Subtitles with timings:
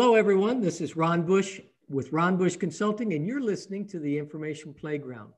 [0.00, 0.60] Hello, everyone.
[0.60, 5.32] This is Ron Bush with Ron Bush Consulting, and you're listening to the Information Playground.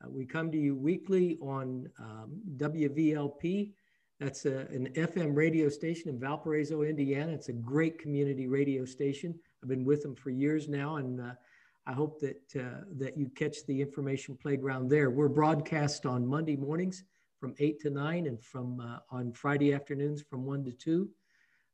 [0.00, 3.72] Uh, we come to you weekly on um, WVLP.
[4.20, 7.32] That's a, an FM radio station in Valparaiso, Indiana.
[7.32, 9.34] It's a great community radio station.
[9.60, 11.32] I've been with them for years now, and uh,
[11.88, 15.10] I hope that uh, that you catch the Information Playground there.
[15.10, 17.02] We're broadcast on Monday mornings
[17.40, 21.08] from eight to nine, and from uh, on Friday afternoons from one to two.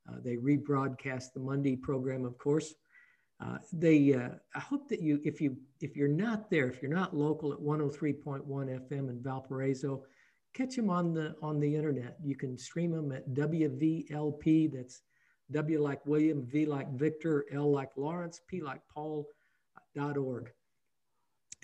[0.08, 2.74] Uh, they rebroadcast the Monday program, of course.
[3.40, 6.94] Uh, they, uh, I hope that you, if you, if you're not there, if you're
[6.94, 10.04] not local at 103.1 FM in Valparaiso,
[10.54, 12.16] catch them on the on the internet.
[12.22, 14.72] You can stream them at WVLP.
[14.72, 15.02] That's
[15.50, 19.26] W like William, V like Victor, L like Lawrence, P like Paul.
[19.94, 20.50] Dot org.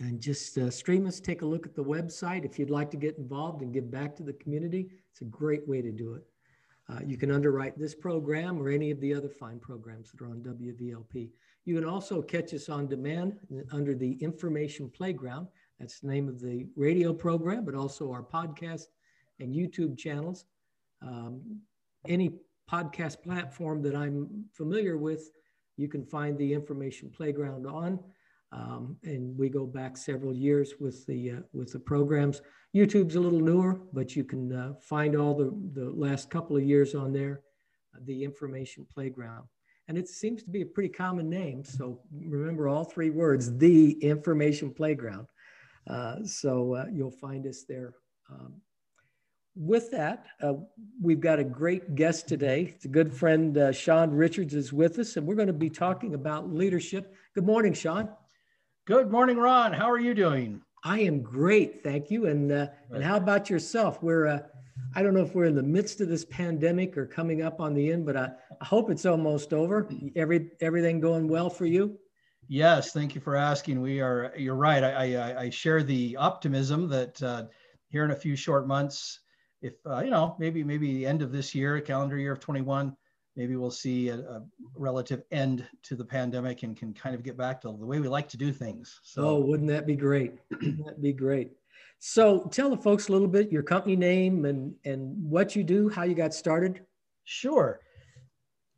[0.01, 2.45] And just uh, stream us, take a look at the website.
[2.45, 5.67] If you'd like to get involved and give back to the community, it's a great
[5.67, 6.25] way to do it.
[6.91, 10.31] Uh, you can underwrite this program or any of the other fine programs that are
[10.31, 11.31] on WVLP.
[11.67, 13.37] You can also catch us on demand
[13.73, 15.49] under the Information Playground.
[15.79, 18.87] That's the name of the radio program, but also our podcast
[19.39, 20.47] and YouTube channels.
[21.03, 21.61] Um,
[22.07, 22.39] any
[22.71, 25.31] podcast platform that I'm familiar with,
[25.77, 28.01] you can find the Information Playground on.
[28.51, 32.41] Um, and we go back several years with the uh, with the programs.
[32.75, 36.63] YouTube's a little newer, but you can uh, find all the, the last couple of
[36.63, 37.41] years on there,
[37.95, 39.45] uh, the information playground.
[39.89, 41.65] And it seems to be a pretty common name.
[41.65, 45.27] So remember all three words, the information playground.
[45.87, 47.95] Uh, so uh, you'll find us there.
[48.31, 48.61] Um,
[49.57, 50.53] with that, uh,
[51.03, 52.77] we've got a great guest today.
[52.85, 56.53] A good friend, Shawn Richards is with us, and we're going to be talking about
[56.53, 57.15] leadership.
[57.35, 58.11] Good morning, Shawn.
[58.89, 59.75] Good morning, Ron.
[59.75, 60.63] How are you doing?
[60.83, 62.25] I am great, thank you.
[62.25, 64.03] And uh, and how about yourself?
[64.03, 64.39] We're uh,
[64.95, 67.75] I don't know if we're in the midst of this pandemic or coming up on
[67.75, 68.31] the end, but I,
[68.63, 69.87] I hope it's almost over.
[70.17, 71.99] Every everything going well for you?
[72.49, 73.83] Yes, thank you for asking.
[73.83, 74.33] We are.
[74.39, 74.83] You're right.
[74.83, 77.45] I I, I share the optimism that uh,
[77.91, 79.21] here in a few short months,
[79.61, 82.97] if uh, you know, maybe maybe the end of this year, calendar year of 21,
[83.39, 84.43] maybe we'll see a, a,
[84.75, 88.09] relative end to the pandemic and can kind of get back to the way we
[88.09, 89.01] like to do things.
[89.05, 90.35] So, oh, wouldn't that be great?
[90.51, 91.53] wouldn't that be great?
[92.01, 95.89] So, tell the folks a little bit your company name and and what you do,
[95.89, 96.85] how you got started.
[97.25, 97.81] Sure.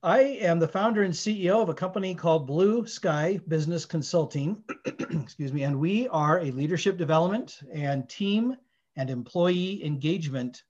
[0.03, 4.62] I am the founder and CEO of a company called Blue Sky Business Consulting.
[4.87, 5.65] Excuse me.
[5.65, 8.56] And we are a leadership development and team
[8.97, 10.62] and employee engagement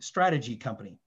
[0.00, 0.98] strategy company.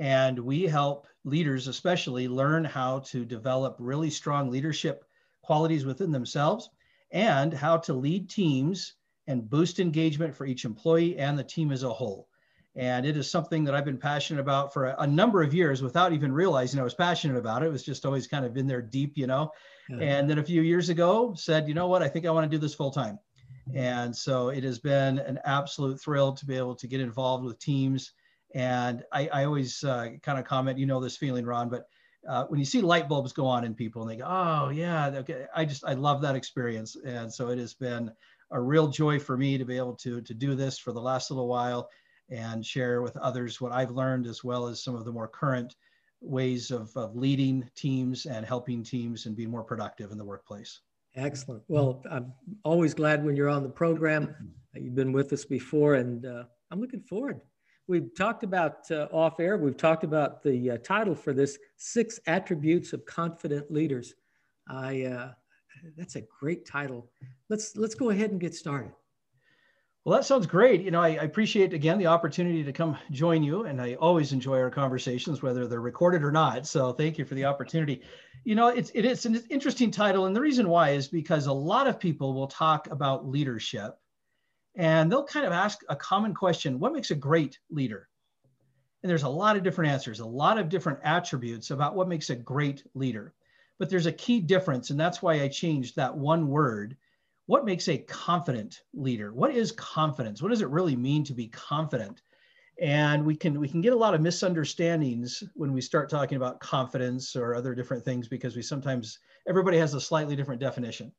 [0.00, 5.04] And we help leaders, especially, learn how to develop really strong leadership
[5.42, 6.70] qualities within themselves
[7.12, 8.94] and how to lead teams
[9.26, 12.28] and boost engagement for each employee and the team as a whole.
[12.76, 15.82] And it is something that I've been passionate about for a, a number of years
[15.82, 17.66] without even realizing I was passionate about it.
[17.66, 19.50] It was just always kind of in there deep, you know.
[19.90, 19.98] Yeah.
[19.98, 22.56] And then a few years ago, said, you know what, I think I want to
[22.56, 23.18] do this full time.
[23.74, 27.58] And so it has been an absolute thrill to be able to get involved with
[27.58, 28.12] teams
[28.54, 31.86] and I, I always uh, kind of comment, you know, this feeling, Ron, but
[32.28, 35.08] uh, when you see light bulbs go on in people and they go, oh, yeah,
[35.08, 35.46] okay.
[35.54, 36.96] I just, I love that experience.
[37.04, 38.10] And so it has been
[38.50, 41.30] a real joy for me to be able to, to do this for the last
[41.30, 41.88] little while
[42.28, 45.74] and share with others what I've learned, as well as some of the more current
[46.20, 50.80] ways of, of leading teams and helping teams and being more productive in the workplace.
[51.16, 51.62] Excellent.
[51.68, 52.32] Well, I'm
[52.64, 54.34] always glad when you're on the program.
[54.74, 57.40] You've been with us before, and uh, I'm looking forward
[57.90, 62.20] we've talked about uh, off air, we've talked about the uh, title for this six
[62.26, 64.14] attributes of confident leaders.
[64.68, 65.32] I, uh,
[65.98, 67.10] that's a great title.
[67.48, 68.92] Let's, let's go ahead and get started.
[70.04, 70.82] Well, that sounds great.
[70.82, 74.32] You know, I, I, appreciate again the opportunity to come join you, and I always
[74.32, 76.66] enjoy our conversations, whether they're recorded or not.
[76.66, 78.00] So, thank you for the opportunity.
[78.44, 81.52] You know, it's it is an interesting title, and the reason why is because a
[81.52, 83.99] lot of people will talk about leadership,
[84.76, 88.08] and they'll kind of ask a common question what makes a great leader?
[89.02, 92.30] And there's a lot of different answers a lot of different attributes about what makes
[92.30, 93.34] a great leader.
[93.78, 96.96] But there's a key difference and that's why i changed that one word.
[97.46, 99.32] What makes a confident leader?
[99.32, 100.40] What is confidence?
[100.40, 102.22] What does it really mean to be confident?
[102.80, 106.60] And we can we can get a lot of misunderstandings when we start talking about
[106.60, 109.18] confidence or other different things because we sometimes
[109.48, 111.12] everybody has a slightly different definition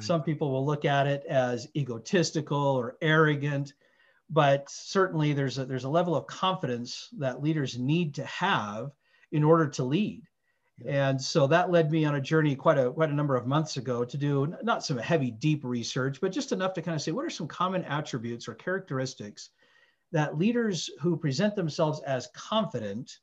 [0.00, 3.72] some people will look at it as egotistical or arrogant,
[4.30, 8.90] but certainly there's a, there's a level of confidence that leaders need to have
[9.32, 10.22] in order to lead.
[10.86, 13.76] And so that led me on a journey quite a quite a number of months
[13.76, 17.10] ago to do not some heavy deep research, but just enough to kind of say
[17.10, 19.50] what are some common attributes or characteristics
[20.12, 23.18] that leaders who present themselves as confident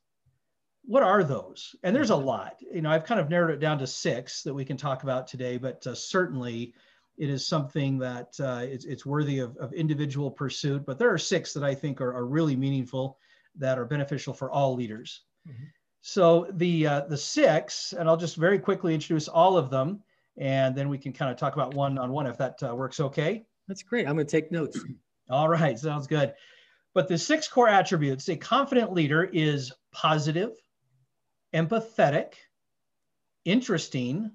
[0.86, 1.74] what are those?
[1.82, 2.56] And there's a lot.
[2.72, 5.26] You know, I've kind of narrowed it down to six that we can talk about
[5.26, 6.74] today, but uh, certainly
[7.18, 10.86] it is something that uh, it's, it's worthy of, of individual pursuit.
[10.86, 13.18] But there are six that I think are, are really meaningful
[13.56, 15.22] that are beneficial for all leaders.
[15.48, 15.64] Mm-hmm.
[16.02, 20.04] So the uh, the six, and I'll just very quickly introduce all of them,
[20.36, 23.00] and then we can kind of talk about one on one if that uh, works
[23.00, 23.44] okay.
[23.66, 24.06] That's great.
[24.06, 24.78] I'm going to take notes.
[25.30, 26.34] All right, sounds good.
[26.94, 30.52] But the six core attributes, a confident leader is positive,
[31.54, 32.34] empathetic,
[33.44, 34.30] interesting,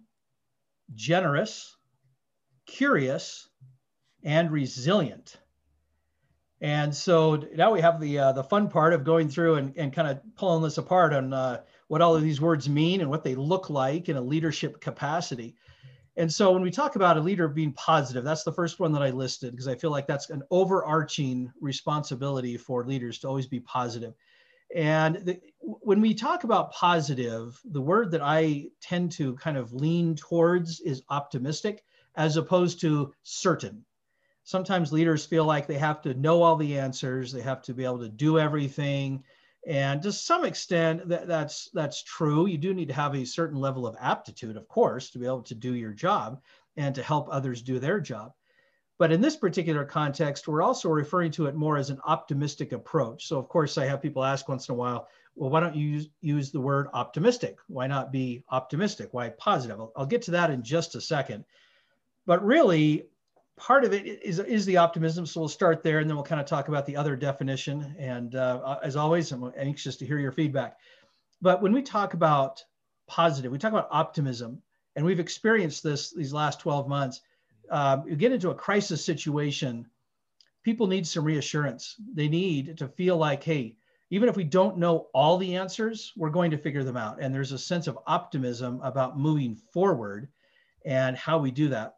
[0.94, 1.76] generous,
[2.66, 3.50] curious,
[4.24, 5.38] and resilient.
[6.62, 9.92] And so now we have the uh, the fun part of going through and, and
[9.92, 13.24] kind of pulling this apart on uh, what all of these words mean and what
[13.24, 15.56] they look like in a leadership capacity.
[16.18, 19.02] And so when we talk about a leader being positive, that's the first one that
[19.02, 23.62] I listed because I feel like that's an overarching responsibility for leaders to always be
[23.62, 24.14] positive.
[24.76, 29.74] And the, when we talk about positive, the word that I tend to kind of
[29.74, 31.84] lean towards is optimistic
[32.16, 33.86] as opposed to certain.
[34.44, 37.86] Sometimes leaders feel like they have to know all the answers, they have to be
[37.86, 39.24] able to do everything.
[39.68, 42.48] And to some extent, that, that's that's true.
[42.48, 45.44] You do need to have a certain level of aptitude, of course, to be able
[45.44, 46.42] to do your job
[46.76, 48.32] and to help others do their job.
[49.02, 53.26] But in this particular context, we're also referring to it more as an optimistic approach.
[53.26, 55.88] So, of course, I have people ask once in a while, well, why don't you
[55.88, 57.58] use, use the word optimistic?
[57.66, 59.10] Why not be optimistic?
[59.12, 59.80] Why positive?
[59.80, 61.46] I'll, I'll get to that in just a second.
[62.28, 63.08] But really,
[63.58, 65.26] part of it is, is the optimism.
[65.26, 67.96] So we'll start there and then we'll kind of talk about the other definition.
[67.98, 70.78] And uh, as always, I'm anxious to hear your feedback.
[71.42, 72.64] But when we talk about
[73.08, 74.62] positive, we talk about optimism,
[74.96, 77.22] and we've experienced this these last 12 months.
[77.72, 79.88] Uh, you get into a crisis situation,
[80.62, 81.96] people need some reassurance.
[82.14, 83.78] They need to feel like, hey,
[84.10, 87.22] even if we don't know all the answers, we're going to figure them out.
[87.22, 90.28] And there's a sense of optimism about moving forward
[90.86, 91.96] and how we do that.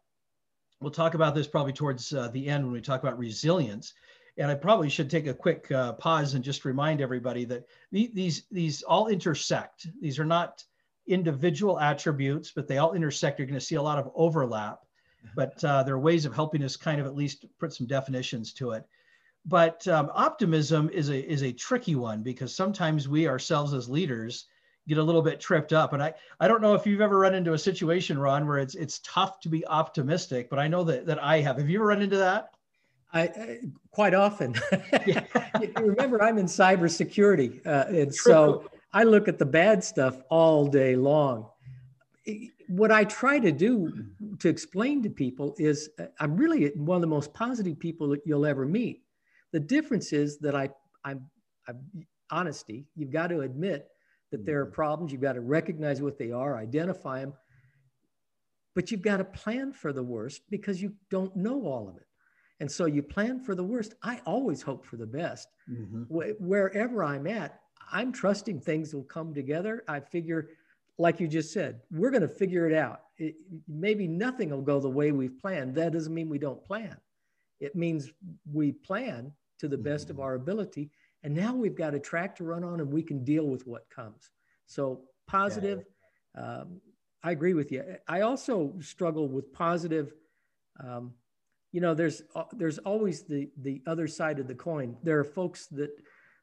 [0.80, 3.94] We'll talk about this probably towards uh, the end when we talk about resilience.
[4.38, 8.44] And I probably should take a quick uh, pause and just remind everybody that these,
[8.50, 9.88] these all intersect.
[10.00, 10.62] These are not
[11.08, 13.38] individual attributes, but they all intersect.
[13.38, 14.83] You're going to see a lot of overlap,
[15.34, 18.52] but uh, there are ways of helping us kind of at least put some definitions
[18.54, 18.84] to it.
[19.46, 24.46] But um, optimism is a, is a tricky one because sometimes we ourselves as leaders
[24.88, 25.92] get a little bit tripped up.
[25.92, 28.74] And I, I don't know if you've ever run into a situation, Ron, where it's
[28.74, 31.58] it's tough to be optimistic, but I know that that I have.
[31.58, 32.50] Have you ever run into that?
[33.12, 33.60] I, I
[33.92, 34.54] quite often.
[35.76, 38.32] remember, I'm in cybersecurity, uh, and True.
[38.32, 41.48] so I look at the bad stuff all day long.
[42.68, 44.06] What I try to do
[44.38, 48.20] to explain to people is uh, I'm really one of the most positive people that
[48.24, 49.02] you'll ever meet.
[49.52, 50.70] The difference is that I,
[51.04, 51.26] I'm,
[51.68, 51.80] I'm
[52.30, 52.86] honesty.
[52.96, 53.88] You've got to admit
[54.30, 54.74] that there are mm-hmm.
[54.74, 55.12] problems.
[55.12, 57.34] You've got to recognize what they are, identify them,
[58.74, 62.06] but you've got to plan for the worst because you don't know all of it.
[62.60, 63.94] And so you plan for the worst.
[64.02, 65.48] I always hope for the best.
[65.70, 66.04] Mm-hmm.
[66.08, 67.60] Wherever I'm at,
[67.92, 69.84] I'm trusting things will come together.
[69.88, 70.48] I figure,
[70.98, 73.00] like you just said, we're going to figure it out.
[73.18, 73.34] It,
[73.68, 75.74] maybe nothing will go the way we've planned.
[75.74, 76.96] That doesn't mean we don't plan.
[77.60, 78.10] It means
[78.52, 80.18] we plan to the best mm-hmm.
[80.18, 80.90] of our ability
[81.24, 83.88] and now we've got a track to run on and we can deal with what
[83.88, 84.30] comes.
[84.66, 85.84] So positive.
[86.36, 86.58] Yeah.
[86.58, 86.80] Um,
[87.22, 87.82] I agree with you.
[88.06, 90.12] I also struggle with positive.
[90.78, 91.14] Um,
[91.72, 94.96] you know, there's uh, there's always the the other side of the coin.
[95.02, 95.90] There are folks that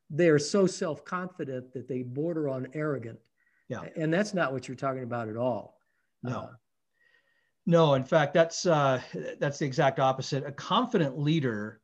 [0.10, 3.20] they are so self confident that they border on arrogant.
[3.72, 5.78] Yeah, and that's not what you're talking about at all.
[6.24, 6.48] No, uh,
[7.66, 7.94] no.
[7.94, 9.00] In fact, that's uh,
[9.40, 10.46] that's the exact opposite.
[10.46, 11.80] A confident leader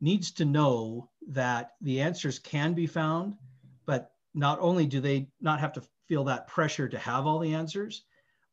[0.00, 3.36] needs to know that the answers can be found,
[3.84, 7.52] but not only do they not have to feel that pressure to have all the
[7.52, 8.04] answers,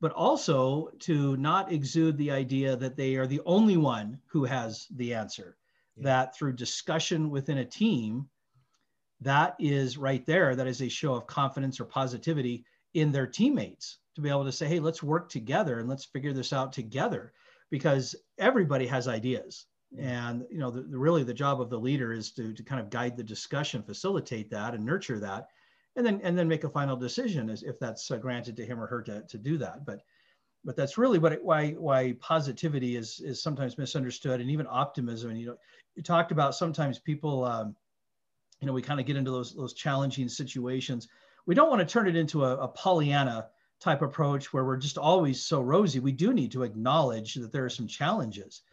[0.02, 4.88] but also to not exude the idea that they are the only one who has
[4.98, 5.56] the answer.
[5.96, 6.04] Yeah.
[6.04, 8.28] That through discussion within a team,
[9.26, 13.98] that is right there, that is a show of confidence or positivity in their teammates
[14.16, 17.34] to be able to say, hey, let's work together and let's figure this out together
[17.70, 19.66] because everybody has ideas.
[20.00, 22.82] And you know the, the, really the job of the leader is to, to kind
[22.82, 25.48] of guide the discussion facilitate that and nurture that
[25.96, 28.80] and then and then make a final decision as if that's uh, granted to him
[28.80, 29.86] or her to, to do that.
[29.86, 30.02] But
[30.64, 35.32] but that's really what it, why why positivity is is sometimes misunderstood and even optimism.
[35.32, 35.58] And you know
[35.96, 37.76] you talked about sometimes people um,
[38.60, 41.08] you know we kind of get into those those challenging situations
[41.46, 43.48] we don't want to turn it into a, a pollyanna
[43.80, 47.66] type approach where we're just always so rosy we do need to acknowledge that there
[47.66, 48.64] are some challenges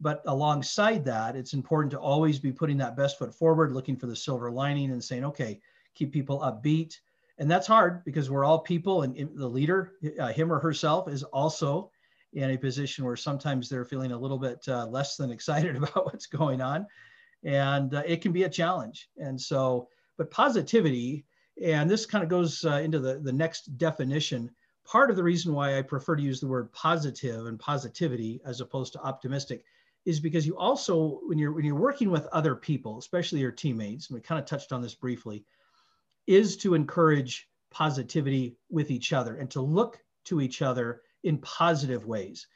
[0.00, 4.06] but alongside that, it's important to always be putting that best foot forward, looking for
[4.06, 5.60] the silver lining and saying, okay,
[5.94, 6.98] keep people upbeat.
[7.38, 11.22] And that's hard because we're all people, and the leader, uh, him or herself, is
[11.24, 11.90] also
[12.32, 16.06] in a position where sometimes they're feeling a little bit uh, less than excited about
[16.06, 16.86] what's going on.
[17.44, 19.08] And uh, it can be a challenge.
[19.16, 21.24] And so, but positivity,
[21.62, 24.50] and this kind of goes uh, into the, the next definition.
[24.84, 28.60] Part of the reason why I prefer to use the word positive and positivity as
[28.60, 29.64] opposed to optimistic
[30.04, 34.08] is because you also, when you're when you're working with other people, especially your teammates,
[34.08, 35.44] and we kind of touched on this briefly,
[36.26, 42.06] is to encourage positivity with each other and to look to each other in positive
[42.06, 42.46] ways,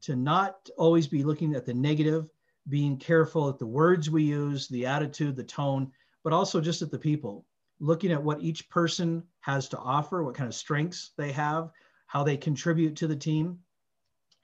[0.00, 2.28] to not always be looking at the negative,
[2.68, 5.90] being careful at the words we use, the attitude, the tone,
[6.22, 7.44] but also just at the people,
[7.80, 11.70] looking at what each person has to offer, what kind of strengths they have,
[12.06, 13.58] how they contribute to the team.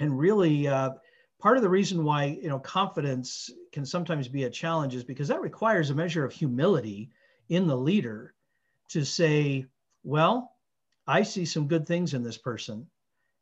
[0.01, 0.91] And really, uh,
[1.39, 5.29] part of the reason why you know confidence can sometimes be a challenge is because
[5.29, 7.11] that requires a measure of humility
[7.49, 8.35] in the leader
[8.89, 9.67] to say,
[10.03, 10.57] well,
[11.07, 12.87] I see some good things in this person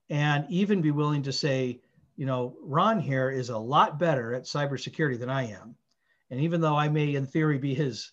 [0.08, 1.80] and even be willing to say,
[2.16, 5.76] you know, Ron here is a lot better at cybersecurity than I am.
[6.30, 8.12] And even though I may, in theory, be his,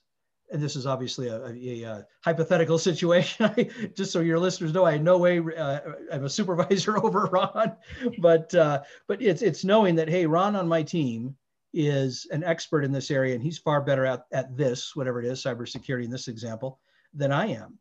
[0.51, 3.49] and this is obviously a, a, a hypothetical situation,
[3.95, 5.79] just so your listeners know, I in no way uh,
[6.11, 7.75] I'm a supervisor over Ron,
[8.19, 11.35] but uh, but it's it's knowing that hey, Ron on my team
[11.73, 15.25] is an expert in this area, and he's far better at, at this, whatever it
[15.25, 16.79] is, cybersecurity in this example,
[17.15, 17.79] than I am.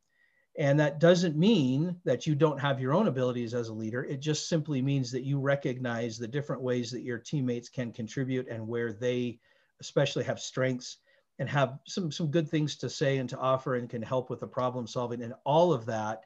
[0.59, 4.04] And that doesn't mean that you don't have your own abilities as a leader.
[4.04, 8.49] It just simply means that you recognize the different ways that your teammates can contribute
[8.49, 9.38] and where they
[9.80, 10.99] especially have strengths
[11.38, 14.40] and have some, some good things to say and to offer and can help with
[14.40, 15.23] the problem solving.
[15.23, 16.25] And all of that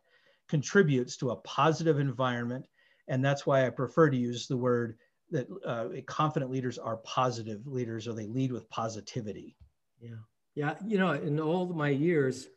[0.48, 2.66] contributes to a positive environment.
[3.08, 4.98] And that's why I prefer to use the word
[5.30, 9.56] that uh, confident leaders are positive leaders or they lead with positivity.
[10.00, 10.16] Yeah.
[10.54, 10.74] Yeah.
[10.84, 12.48] You know, in all my years,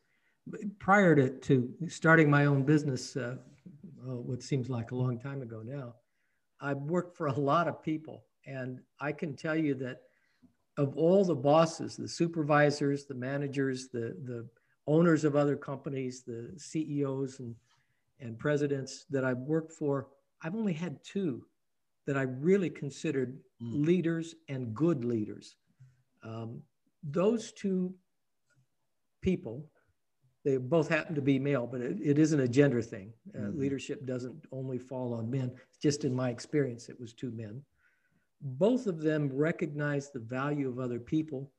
[0.79, 3.35] prior to, to starting my own business, uh,
[4.03, 5.95] well, what seems like a long time ago now,
[6.61, 8.23] I worked for a lot of people.
[8.45, 10.01] And I can tell you that
[10.77, 14.47] of all the bosses, the supervisors, the managers, the, the
[14.87, 17.55] owners of other companies, the CEOs and,
[18.19, 20.07] and presidents that I've worked for,
[20.41, 21.45] I've only had two
[22.07, 23.85] that I really considered mm.
[23.85, 25.57] leaders and good leaders.
[26.23, 26.61] Um,
[27.03, 27.93] those two
[29.21, 29.65] people
[30.49, 33.13] they both happen to be male, but it, it isn't a gender thing.
[33.35, 33.59] Uh, mm-hmm.
[33.59, 35.51] Leadership doesn't only fall on men.
[35.81, 37.61] Just in my experience, it was two men.
[38.41, 41.51] Both of them recognized the value of other people.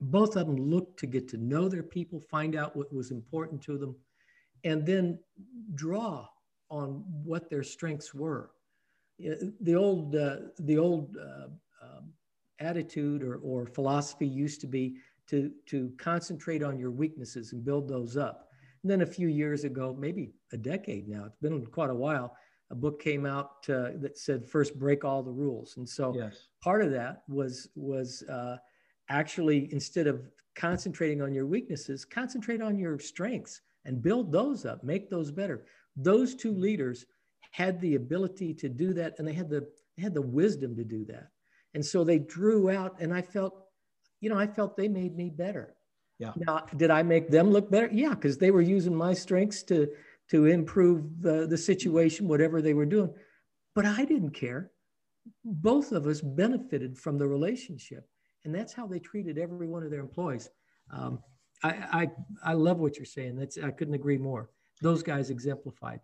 [0.00, 3.60] Both of them looked to get to know their people, find out what was important
[3.62, 3.96] to them,
[4.62, 5.18] and then
[5.74, 6.28] draw
[6.70, 8.50] on what their strengths were.
[9.18, 11.48] The old, uh, the old uh,
[11.82, 12.12] um,
[12.60, 14.96] attitude or, or philosophy used to be
[15.28, 18.48] to, to concentrate on your weaknesses and build those up.
[18.82, 22.36] And then a few years ago, maybe a decade now, it's been quite a while,
[22.70, 25.76] a book came out uh, that said first break all the rules.
[25.76, 26.48] And so yes.
[26.62, 28.56] part of that was, was uh,
[29.08, 34.82] actually instead of concentrating on your weaknesses, concentrate on your strengths and build those up,
[34.82, 35.64] make those better.
[35.96, 37.06] Those two leaders
[37.52, 40.84] had the ability to do that and they had the, they had the wisdom to
[40.84, 41.28] do that.
[41.74, 43.64] And so they drew out, and I felt
[44.22, 45.74] you know, I felt they made me better.
[46.18, 46.32] Yeah.
[46.36, 47.90] Now, did I make them look better?
[47.92, 49.88] Yeah, because they were using my strengths to
[50.30, 53.12] to improve the, the situation, whatever they were doing.
[53.74, 54.70] But I didn't care.
[55.44, 58.08] Both of us benefited from the relationship,
[58.44, 60.48] and that's how they treated every one of their employees.
[60.90, 61.18] Um,
[61.64, 62.10] I, I
[62.44, 63.36] I love what you're saying.
[63.36, 64.50] That's I couldn't agree more.
[64.80, 66.00] Those guys exemplified.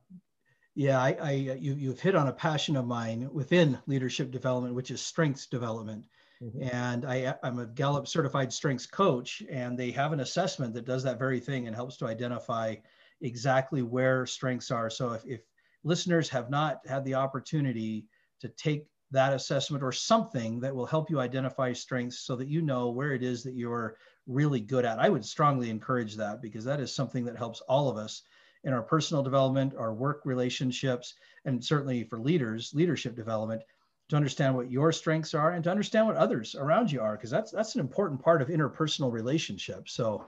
[0.75, 4.91] Yeah, I, I you you've hit on a passion of mine within leadership development, which
[4.91, 6.05] is strengths development.
[6.43, 6.75] Mm-hmm.
[6.75, 11.03] And I, I'm a Gallup certified strengths coach, and they have an assessment that does
[11.03, 12.77] that very thing and helps to identify
[13.21, 14.89] exactly where strengths are.
[14.89, 15.41] So if, if
[15.83, 18.07] listeners have not had the opportunity
[18.41, 22.63] to take that assessment or something that will help you identify strengths so that you
[22.63, 26.65] know where it is that you're really good at, I would strongly encourage that because
[26.65, 28.23] that is something that helps all of us
[28.65, 31.15] in our personal development, our work relationships,
[31.45, 33.63] and certainly for leaders, leadership development
[34.09, 37.31] to understand what your strengths are and to understand what others around you are because
[37.31, 39.93] that's that's an important part of interpersonal relationships.
[39.93, 40.27] So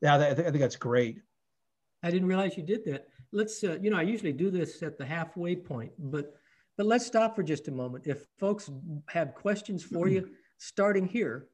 [0.00, 1.20] yeah i think, I think that's great.
[2.02, 3.08] I didn't realize you did that.
[3.32, 6.34] Let's uh, you know i usually do this at the halfway point but
[6.76, 8.06] but let's stop for just a moment.
[8.06, 8.70] If folks
[9.08, 11.48] have questions for you starting here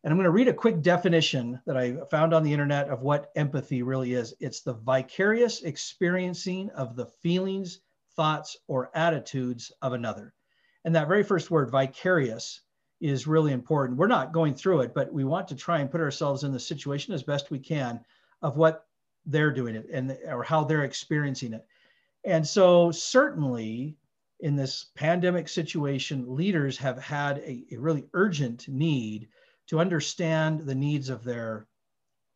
[0.07, 3.03] And I'm going to read a quick definition that I found on the internet of
[3.03, 7.81] what empathy really is it's the vicarious experiencing of the feelings,
[8.15, 10.33] thoughts, or attitudes of another.
[10.85, 12.61] And that very first word, vicarious,
[13.01, 13.99] is really important.
[13.99, 16.61] We're not going through it, but we want to try and put ourselves in the
[16.61, 17.99] situation as best we can
[18.43, 18.87] of what
[19.25, 21.67] they're doing it and or how they're experiencing it.
[22.25, 23.97] And so certainly
[24.39, 29.27] in this pandemic situation, leaders have had a, a really urgent need
[29.67, 31.67] to understand the needs of their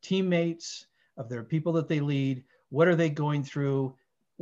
[0.01, 2.43] teammates, of their people that they lead.
[2.69, 3.95] What are they going through?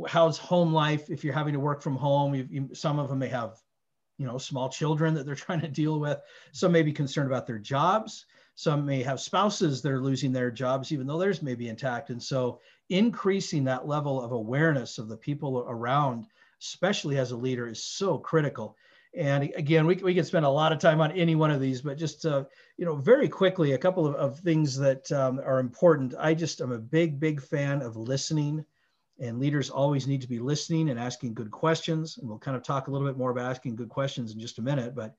[0.08, 1.10] How's home life?
[1.10, 3.60] If you're having to work from home, you, some of them may have,
[4.18, 6.20] you know, small children that they're trying to deal with.
[6.52, 8.26] Some may be concerned about their jobs.
[8.54, 12.10] Some may have spouses that are losing their jobs, even though theirs may be intact.
[12.10, 16.26] And so, increasing that level of awareness of the people around,
[16.60, 18.76] especially as a leader, is so critical.
[19.14, 21.82] And again, we, we could spend a lot of time on any one of these,
[21.82, 22.44] but just, uh,
[22.76, 26.14] you know, very quickly, a couple of, of things that um, are important.
[26.18, 28.64] I just am a big, big fan of listening
[29.18, 32.18] and leaders always need to be listening and asking good questions.
[32.18, 34.58] And we'll kind of talk a little bit more about asking good questions in just
[34.58, 35.14] a minute, but,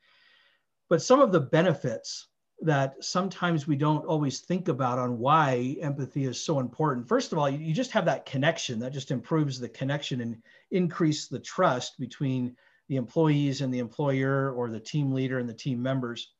[0.89, 2.27] but some of the benefits
[2.61, 7.07] that sometimes we don't always think about on why empathy is so important.
[7.07, 11.27] First of all, you just have that connection that just improves the connection and increase
[11.27, 12.55] the trust between
[12.91, 16.33] the employees and the employer or the team leader and the team members.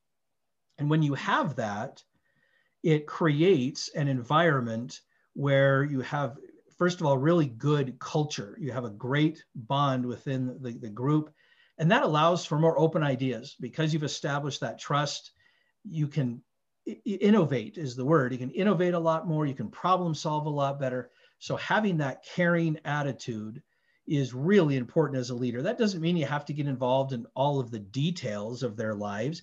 [0.76, 2.02] And when you have that,
[2.82, 5.00] it creates an environment
[5.32, 6.36] where you have,
[6.76, 8.54] first of all, really good culture.
[8.60, 11.32] You have a great bond within the, the group.
[11.78, 15.30] And that allows for more open ideas because you've established that trust.
[15.88, 16.42] You can
[17.06, 18.30] innovate, is the word.
[18.30, 19.46] You can innovate a lot more.
[19.46, 21.12] You can problem solve a lot better.
[21.38, 23.62] So having that caring attitude
[24.12, 25.62] is really important as a leader.
[25.62, 28.94] That doesn't mean you have to get involved in all of the details of their
[28.94, 29.40] lives,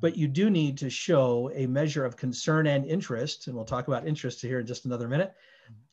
[0.00, 3.48] but you do need to show a measure of concern and interest.
[3.48, 5.34] And we'll talk about interest here in just another minute.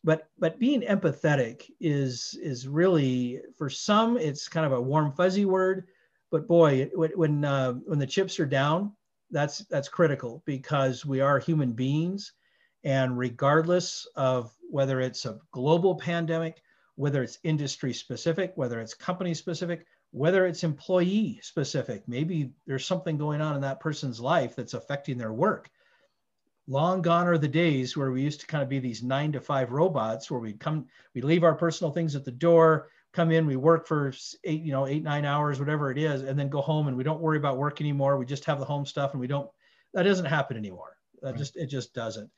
[0.03, 5.45] But but being empathetic is is really for some it's kind of a warm fuzzy
[5.45, 5.87] word,
[6.29, 8.93] but boy when uh, when the chips are down,
[9.31, 12.33] that's that's critical because we are human beings,
[12.83, 16.61] and regardless of whether it's a global pandemic
[16.99, 22.03] whether it's industry specific, whether it's company specific, whether it's employee specific.
[22.09, 25.69] Maybe there's something going on in that person's life that's affecting their work.
[26.67, 29.39] Long gone are the days where we used to kind of be these nine to
[29.39, 33.47] five robots where we come, we leave our personal things at the door, come in,
[33.47, 34.11] we work for
[34.43, 37.05] eight, you know, eight, nine hours, whatever it is, and then go home and we
[37.05, 38.17] don't worry about work anymore.
[38.17, 39.49] We just have the home stuff and we don't,
[39.93, 40.97] that doesn't happen anymore.
[41.21, 41.37] That right.
[41.37, 42.29] just, it just doesn't.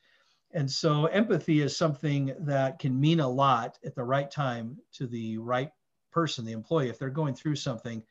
[0.53, 5.07] And so empathy is something that can mean a lot at the right time to
[5.07, 5.71] the right
[6.11, 6.89] person, the employee.
[6.89, 8.03] If they're going through something,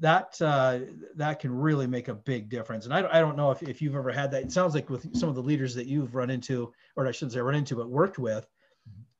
[0.00, 0.80] that uh,
[1.16, 2.84] that can really make a big difference.
[2.84, 4.42] And I, I don't know if, if you've ever had that.
[4.42, 7.32] It sounds like with some of the leaders that you've run into, or I shouldn't
[7.32, 8.46] say run into, but worked with,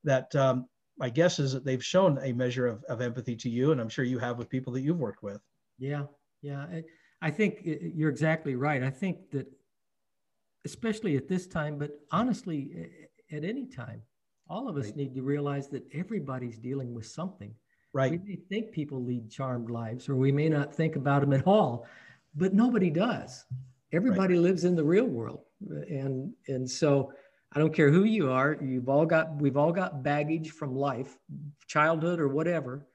[0.05, 3.73] that um, my guess is that they've shown a measure of, of empathy to you,
[3.73, 5.41] and I'm sure you have with people that you've worked with.
[5.79, 6.05] Yeah,
[6.43, 6.67] yeah.
[6.71, 6.85] I,
[7.23, 8.83] I think you're exactly right.
[8.83, 9.47] I think that
[10.69, 12.91] especially at this time, but honestly,
[13.33, 14.03] at any time.
[14.51, 14.97] All of us right.
[14.97, 17.55] need to realize that everybody's dealing with something.
[17.93, 18.13] Right.
[18.13, 21.47] We may think people lead charmed lives, or we may not think about them at
[21.47, 21.87] all,
[22.35, 23.45] but nobody does.
[23.93, 24.43] Everybody right.
[24.43, 25.41] lives in the real world,
[25.89, 27.13] and and so
[27.53, 28.59] I don't care who you are.
[28.61, 31.19] You've all got we've all got baggage from life,
[31.67, 32.87] childhood or whatever.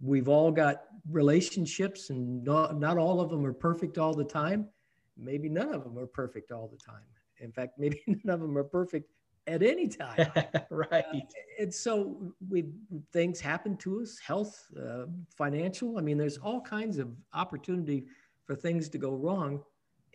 [0.00, 4.68] We've all got relationships, and not, not all of them are perfect all the time.
[5.16, 7.06] Maybe none of them are perfect all the time.
[7.42, 9.10] In fact, maybe none of them are perfect
[9.46, 10.30] at any time.
[10.70, 11.04] right.
[11.14, 11.18] Uh,
[11.58, 12.66] and so we
[13.12, 15.04] things happen to us, health, uh,
[15.36, 15.98] financial.
[15.98, 18.04] I mean, there's all kinds of opportunity
[18.44, 19.62] for things to go wrong.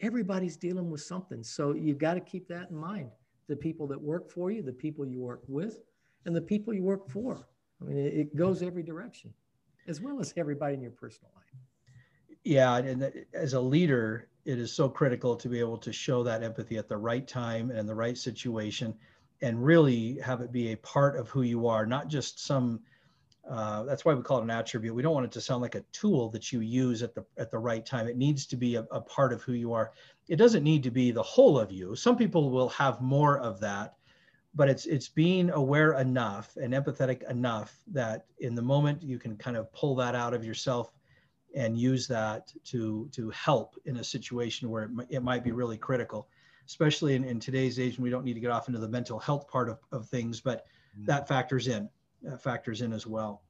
[0.01, 1.43] Everybody's dealing with something.
[1.43, 3.09] So you've got to keep that in mind.
[3.47, 5.81] The people that work for you, the people you work with,
[6.25, 7.47] and the people you work for.
[7.81, 9.33] I mean, it, it goes every direction.
[9.87, 11.45] as well as everybody in your personal life.
[12.43, 16.41] Yeah, and as a leader, it is so critical to be able to show that
[16.41, 18.95] empathy at the right time and in the right situation,
[19.41, 22.79] and really have it be a part of who you are, not just some.
[23.47, 24.95] Uh, that's why we call it an attribute.
[24.95, 27.51] We don't want it to sound like a tool that you use at the at
[27.51, 28.07] the right time.
[28.07, 29.91] It needs to be a, a part of who you are.
[30.29, 31.95] It doesn't need to be the whole of you.
[31.95, 33.95] Some people will have more of that,
[34.55, 39.35] but it's it's being aware enough and empathetic enough that in the moment you can
[39.35, 40.93] kind of pull that out of yourself
[41.55, 45.51] and use that to to help in a situation where it, might, it might be
[45.51, 46.27] really critical
[46.65, 49.17] especially in, in today's age and we don't need to get off into the mental
[49.19, 51.05] health part of, of things but mm-hmm.
[51.05, 51.89] that factors in
[52.31, 53.43] uh, factors in as well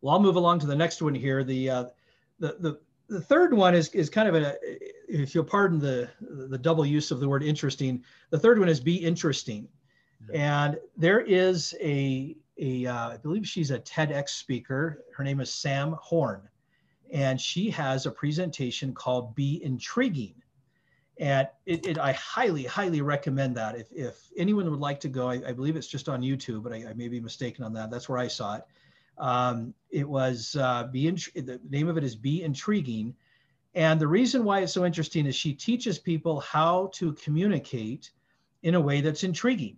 [0.00, 1.84] well i'll move along to the next one here the uh,
[2.38, 4.56] the, the the third one is is kind of a
[5.08, 8.80] if you'll pardon the the double use of the word interesting the third one is
[8.80, 9.68] be interesting
[10.22, 10.36] mm-hmm.
[10.36, 15.04] and there is a a uh, I believe she's a TEDx speaker.
[15.16, 16.48] Her name is Sam Horn
[17.14, 20.34] and she has a presentation called Be Intriguing.
[21.18, 23.76] And it, it I highly, highly recommend that.
[23.78, 26.72] If, if anyone would like to go, I, I believe it's just on YouTube, but
[26.72, 27.88] I, I, may be mistaken on that.
[27.88, 28.64] That's where I saw it.
[29.16, 33.14] Um, it was uh, Be Intri- the name of it is Be Intriguing.
[33.76, 38.10] And the reason why it's so interesting is she teaches people how to communicate
[38.64, 39.76] in a way that's intriguing.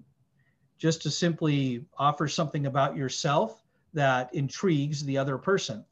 [0.79, 5.85] Just to simply offer something about yourself that intrigues the other person.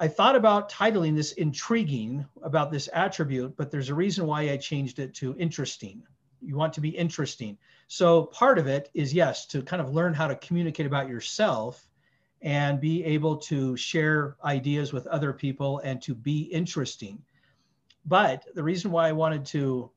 [0.00, 4.56] I thought about titling this intriguing about this attribute, but there's a reason why I
[4.56, 6.02] changed it to interesting.
[6.40, 7.56] You want to be interesting.
[7.86, 11.88] So part of it is yes, to kind of learn how to communicate about yourself
[12.42, 17.22] and be able to share ideas with other people and to be interesting.
[18.04, 19.90] But the reason why I wanted to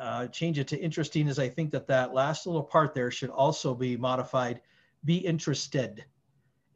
[0.00, 3.30] uh, change it to interesting is I think that that last little part there should
[3.30, 4.60] also be modified,
[5.04, 6.04] be interested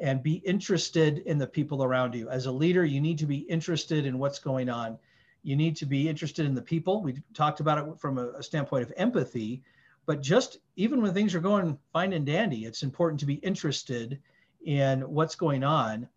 [0.00, 2.28] and be interested in the people around you.
[2.30, 4.98] As a leader, you need to be interested in what's going on.
[5.42, 7.02] You need to be interested in the people.
[7.02, 9.62] We talked about it from a, standpoint of empathy,
[10.06, 14.18] but just even when things are going fine and dandy, it's important to be interested
[14.64, 16.08] in what's going on,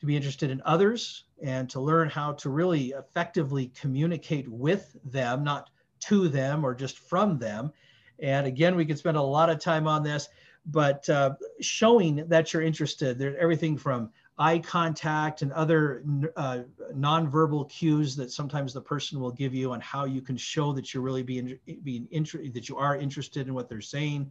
[0.00, 5.44] to be interested in others, and to learn how to really effectively communicate with them,
[5.44, 5.70] not
[6.00, 7.72] to them or just from them.
[8.20, 10.28] And again, we could spend a lot of time on this
[10.68, 13.18] but uh, showing that you're interested.
[13.18, 16.04] There's everything from eye contact and other
[16.36, 16.60] uh,
[16.94, 20.92] nonverbal cues that sometimes the person will give you on how you can show that
[20.92, 24.30] you're really being being interested, that you are interested in what they're saying.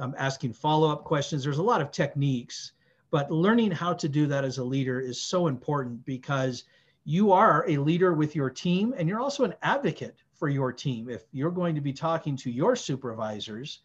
[0.00, 1.44] Um, asking follow-up questions.
[1.44, 2.72] There's a lot of techniques,
[3.12, 6.64] but learning how to do that as a leader is so important because
[7.04, 11.08] you are a leader with your team and you're also an advocate for your team.
[11.08, 13.80] If you're going to be talking to your supervisors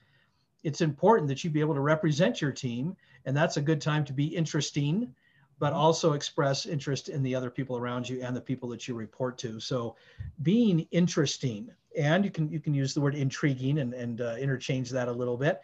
[0.63, 2.95] it's important that you be able to represent your team
[3.25, 5.13] and that's a good time to be interesting
[5.59, 5.79] but mm-hmm.
[5.79, 9.37] also express interest in the other people around you and the people that you report
[9.37, 9.95] to so
[10.41, 14.89] being interesting and you can you can use the word intriguing and, and uh, interchange
[14.89, 15.61] that a little bit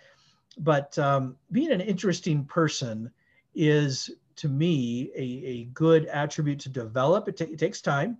[0.59, 3.11] but um, being an interesting person
[3.53, 8.17] is to me a, a good attribute to develop it, t- it takes time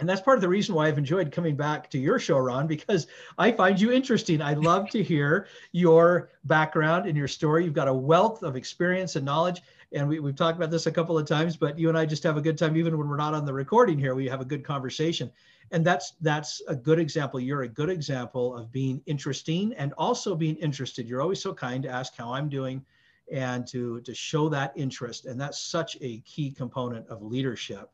[0.00, 2.66] and that's part of the reason why I've enjoyed coming back to your show, Ron,
[2.66, 4.40] because I find you interesting.
[4.40, 7.64] I love to hear your background and your story.
[7.64, 9.60] You've got a wealth of experience and knowledge.
[9.92, 12.22] And we, we've talked about this a couple of times, but you and I just
[12.22, 14.44] have a good time, even when we're not on the recording here, we have a
[14.44, 15.30] good conversation.
[15.70, 17.38] And that's that's a good example.
[17.38, 21.06] You're a good example of being interesting and also being interested.
[21.06, 22.84] You're always so kind to ask how I'm doing
[23.30, 25.26] and to, to show that interest.
[25.26, 27.90] And that's such a key component of leadership.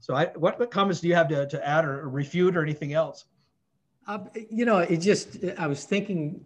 [0.00, 3.26] So, I, what, comments do you have to, to add or refute or anything else?
[4.06, 4.18] Uh,
[4.50, 6.42] you know, it just, I was thinking,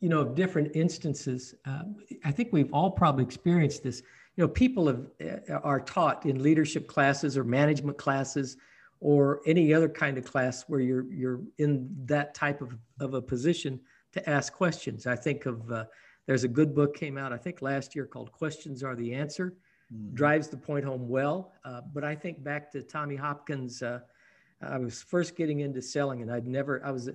[0.00, 1.54] you know, of different instances.
[1.66, 1.82] Uh,
[2.24, 4.02] I think we've all probably experienced this.
[4.36, 8.56] You know, people have, uh, are taught in leadership classes or management classes
[9.00, 13.20] or any other kind of class where you're, you're in that type of, of a
[13.20, 13.78] position
[14.12, 15.06] to ask questions.
[15.06, 15.84] I think of, uh,
[16.26, 19.54] there's a good book came out, I think last year called Questions Are the Answer
[19.92, 20.14] mm-hmm.
[20.14, 21.52] drives the point home well.
[21.64, 23.82] Uh, but I think back to Tommy Hopkins.
[23.82, 24.00] Uh,
[24.62, 26.84] I was first getting into selling, and I'd never.
[26.84, 27.10] I was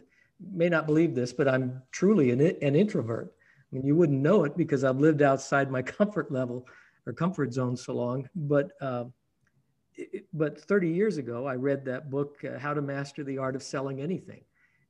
[0.53, 3.33] may not believe this, but I'm truly an, an introvert.
[3.71, 6.67] I mean, you wouldn't know it because I've lived outside my comfort level
[7.05, 8.27] or comfort zone so long.
[8.35, 9.05] But uh,
[10.33, 13.63] but 30 years ago, I read that book, uh, How to Master the Art of
[13.63, 14.41] Selling Anything.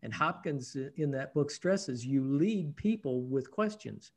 [0.04, 4.12] And Hopkins uh, in that book stresses you lead people with questions.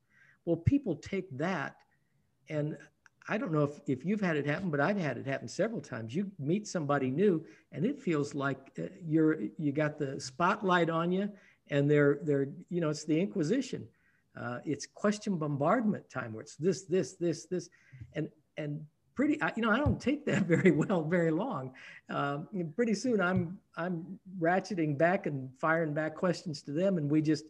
[0.45, 1.77] Well, people take that
[2.49, 2.77] and
[3.29, 5.81] I don't know if, if you've had it happen, but I've had it happen several
[5.81, 6.15] times.
[6.15, 11.13] You meet somebody new and it feels like uh, you're, you got the spotlight on
[11.13, 11.31] you
[11.69, 13.87] and they're, they're, you know, it's the Inquisition.
[14.39, 17.69] Uh, it's question bombardment time where it's this, this, this, this.
[18.15, 21.73] And and pretty, you know, I don't take that very well, very long.
[22.09, 27.23] Um, pretty soon, I'm I'm ratcheting back and firing back questions to them, and we
[27.23, 27.45] just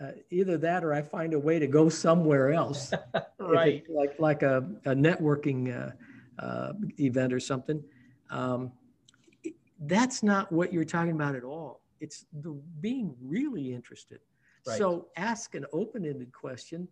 [0.00, 2.92] uh, either that or I find a way to go somewhere else,
[3.38, 3.84] right?
[3.88, 7.82] Like like a, a networking uh, uh, event or something.
[8.30, 8.72] Um,
[9.80, 11.82] that's not what you're talking about at all.
[12.00, 14.20] It's the being really interested.
[14.66, 14.78] Right.
[14.78, 16.88] So ask an open-ended question.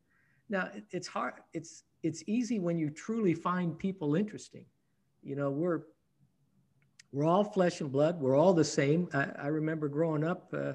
[0.48, 1.34] Now it's hard.
[1.52, 4.66] It's it's easy when you truly find people interesting.
[5.22, 5.82] You know, we're
[7.12, 8.20] we're all flesh and blood.
[8.20, 9.08] We're all the same.
[9.12, 10.72] I, I remember growing up, uh,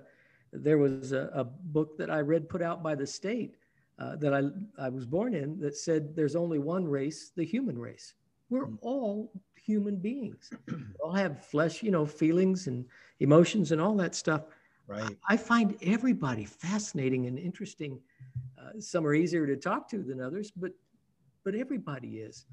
[0.52, 3.56] there was a, a, book that I read put out by the state
[4.00, 4.44] uh, that I,
[4.82, 8.14] I was born in that said there's only one race, the human race.
[8.50, 8.78] We're mm.
[8.82, 10.50] all human beings.
[10.68, 12.86] we all have flesh, you know, feelings and
[13.20, 14.44] emotions and all that stuff.
[14.88, 15.18] Right.
[15.28, 18.00] I find everybody fascinating and interesting.
[18.58, 20.72] Uh, some are easier to talk to than others, but
[21.44, 22.46] but everybody is.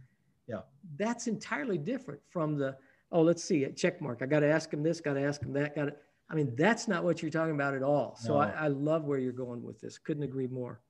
[0.47, 0.61] Yeah.
[0.97, 2.77] That's entirely different from the,
[3.11, 4.21] oh, let's see, a check mark.
[4.23, 5.95] I got to ask him this, got to ask him that, got to,
[6.35, 8.17] I mean, that's not what you're talking about at all.
[8.21, 8.41] So no.
[8.41, 9.99] I, I, love where you're going with this.
[9.99, 10.81] Couldn't agree more.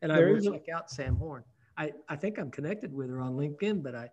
[0.00, 1.44] And there I will check out Sam Horn.
[1.76, 4.08] I, I think I'm connected with her on LinkedIn, but I.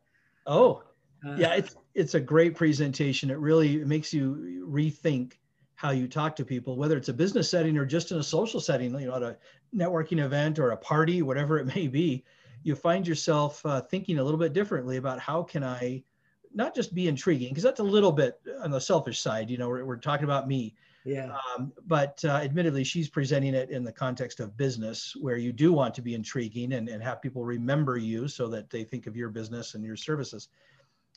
[0.46, 0.84] Oh,
[1.26, 3.30] uh, yeah, it's, it's a great presentation.
[3.30, 5.36] It really makes you rethink
[5.76, 8.60] how you talk to people, whether it's a business setting or just in a social
[8.60, 9.38] setting, you know, at a
[9.74, 12.26] networking event or a party, whatever it may be
[12.64, 16.04] you find yourself uh, thinking a little bit differently about how can I
[16.54, 19.68] not just be intriguing, because that's a little bit on the selfish side, you know,
[19.68, 20.76] we're, we're talking about me.
[21.06, 21.38] Yeah.
[21.56, 25.72] Um, but uh, admittedly, she's presenting it in the context of business where you do
[25.72, 29.16] want to be intriguing and, and have people remember you so that they think of
[29.16, 30.50] your business and your services.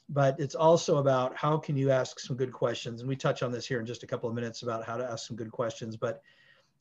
[0.09, 3.01] But it's also about how can you ask some good questions.
[3.01, 5.05] And we touch on this here in just a couple of minutes about how to
[5.05, 5.97] ask some good questions.
[5.97, 6.23] But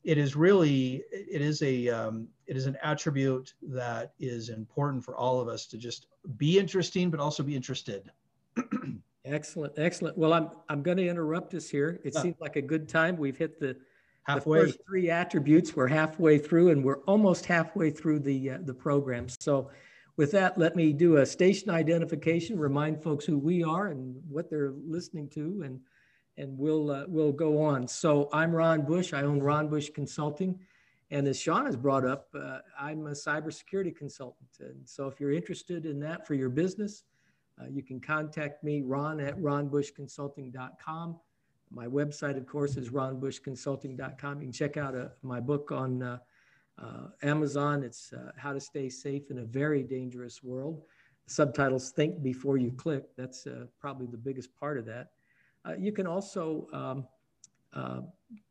[0.02, 5.16] it is really it is a um, it is an attribute that is important for
[5.16, 8.10] all of us to just be interesting but also be interested
[9.24, 12.22] excellent excellent well i'm i'm going to interrupt us here it yeah.
[12.22, 13.76] seems like a good time we've hit the
[14.24, 18.58] halfway the first three attributes we're halfway through and we're almost halfway through the uh,
[18.62, 19.70] the program so
[20.16, 24.48] with that let me do a station identification remind folks who we are and what
[24.48, 25.80] they're listening to and
[26.40, 27.86] and we'll uh, we'll go on.
[27.86, 29.12] So I'm Ron Bush.
[29.12, 30.58] I own Ron Bush Consulting,
[31.10, 34.48] and as Shawn has brought up, uh, I'm a cybersecurity consultant.
[34.60, 37.04] And so if you're interested in that for your business,
[37.60, 41.16] uh, you can contact me, Ron at ronbushconsulting.com.
[41.72, 44.40] My website, of course, is ronbushconsulting.com.
[44.40, 46.18] You can check out uh, my book on uh,
[46.78, 47.82] uh, Amazon.
[47.84, 50.82] It's How to Stay Safe in a Very Dangerous World.
[51.26, 53.04] The subtitles Think Before You Click.
[53.16, 53.46] That's
[53.78, 55.10] probably the biggest part of that.
[55.64, 57.06] Uh, you can also um,
[57.74, 58.00] uh,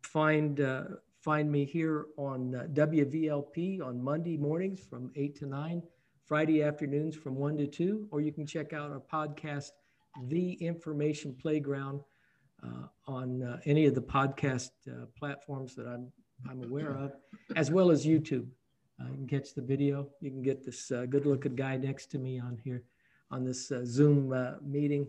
[0.03, 0.83] find uh,
[1.21, 5.83] find me here on uh, WVLP on Monday mornings from 8 to 9,
[6.29, 9.71] Friday afternoons from 1 to 2, or you can check out our podcast,
[10.27, 12.01] The Information Playground,
[12.63, 14.69] uh, on uh, any of the podcast
[15.17, 16.11] platforms that I'm,
[16.47, 17.13] I'm aware of,
[17.55, 18.45] as well as YouTube.
[18.99, 20.07] you can catch the video.
[20.21, 22.83] You can get this good looking guy next to me on here
[23.31, 24.31] on this Zoom
[24.63, 25.07] meeting.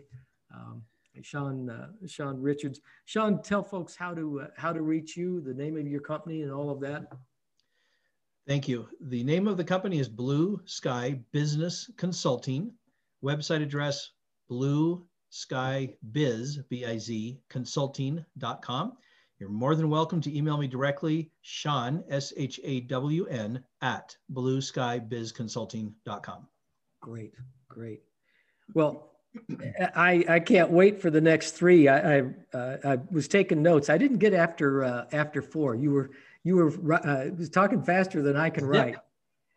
[0.51, 0.81] Um,
[1.21, 2.79] Shawn uh, Shawn Richards.
[3.05, 6.41] Shawn, tell folks how to uh, how to reach you, the name of your company,
[6.41, 7.03] and all of that.
[8.47, 8.87] Thank you.
[9.01, 12.73] The name of the company is Blue Sky Business Consulting.
[13.23, 14.11] Website address
[14.49, 18.93] Blue Sky Biz B I Z Consulting.com.
[19.39, 24.15] You're more than welcome to email me directly, Shawn, S H A W N at
[24.29, 26.47] Blue Sky Biz Consulting.com.
[26.99, 27.33] Great,
[27.67, 28.01] great.
[28.73, 29.11] Well,
[29.95, 31.87] I, I can't wait for the next three.
[31.87, 32.21] I I,
[32.53, 33.89] uh, I was taking notes.
[33.89, 35.75] I didn't get after uh, after four.
[35.75, 36.11] You were
[36.43, 38.95] you were uh, talking faster than I can write.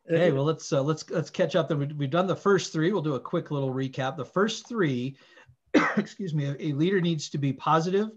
[0.09, 0.19] Yeah.
[0.19, 1.69] Hey, well let's uh, let's let's catch up.
[1.69, 2.93] Then we, we've done the first three.
[2.93, 4.17] We'll do a quick little recap.
[4.17, 5.17] The first three,
[5.97, 8.11] excuse me, a leader needs to be positive,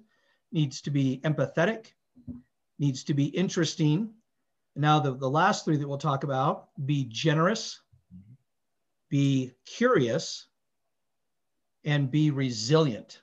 [0.51, 1.93] needs to be empathetic,
[2.77, 4.09] needs to be interesting.
[4.75, 7.79] Now the the last three that we'll talk about: be generous,
[9.09, 10.47] be curious
[11.85, 13.21] and be resilient.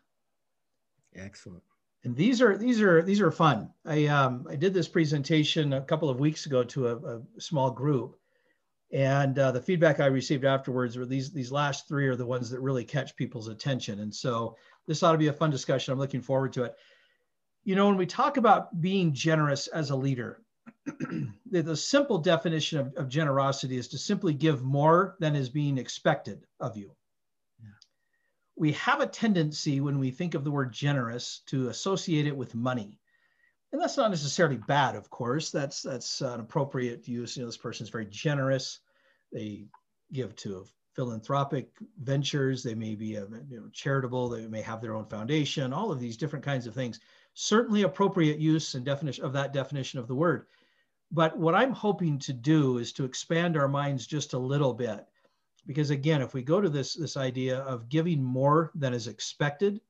[1.14, 1.62] Excellent.
[2.05, 3.71] And these are these are these are fun.
[3.87, 7.71] I um, I did this presentation a couple of weeks ago to a, a small
[7.71, 8.19] group,
[8.93, 12.51] and uh, the feedback I received afterwards were these these last three are the ones
[12.51, 14.01] that really catch people's attention.
[14.01, 15.93] And so this ought to be a fun discussion.
[15.93, 16.75] I'm looking forward to it.
[17.64, 20.43] You know, when we talk about being generous as a leader,
[20.87, 25.79] the, the, simple definition of, of generosity is to simply give more than is being
[25.79, 26.95] expected of you
[28.57, 32.55] we have a tendency when we think of the word generous to associate it with
[32.55, 32.99] money.
[33.73, 35.51] And that's not necessarily bad, of course.
[35.51, 37.37] That's that's an appropriate use.
[37.37, 38.79] You know, this person's very generous.
[39.33, 39.67] They
[40.12, 44.95] give to philanthropic ventures, they may be uh, you know, charitable, they may have their
[44.95, 47.01] own foundation, all of these different kinds of things.
[47.35, 50.47] Certainly appropriate use and definition of that definition of the word.
[51.11, 55.05] But what I'm hoping to do is to expand our minds just a little bit.
[55.66, 59.81] Because again, if we go to this, this idea of giving more than is expected,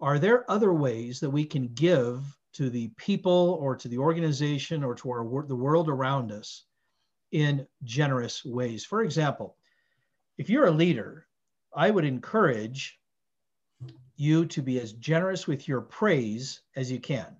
[0.00, 4.84] are there other ways that we can give to the people or to the organization
[4.84, 6.64] or to our, the world around us
[7.32, 8.84] in generous ways?
[8.84, 9.56] For example,
[10.38, 11.26] if you're a leader,
[11.74, 12.98] I would encourage
[14.16, 17.36] you to be as generous with your praise as you can.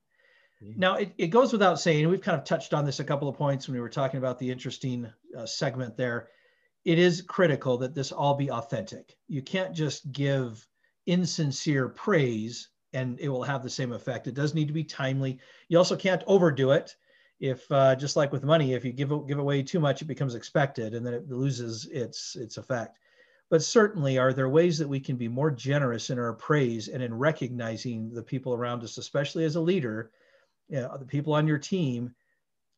[0.60, 3.36] Now, it, it goes without saying, we've kind of touched on this a couple of
[3.36, 6.28] points when we were talking about the interesting uh, segment there.
[6.86, 9.16] It is critical that this all be authentic.
[9.26, 10.64] You can't just give
[11.06, 14.28] insincere praise and it will have the same effect.
[14.28, 15.40] It does need to be timely.
[15.68, 16.94] You also can't overdo it.
[17.40, 20.36] If uh, just like with money, if you give give away too much, it becomes
[20.36, 23.00] expected and then it loses its its effect.
[23.50, 27.02] But certainly, are there ways that we can be more generous in our praise and
[27.02, 30.12] in recognizing the people around us, especially as a leader,
[30.68, 32.14] you know, the people on your team?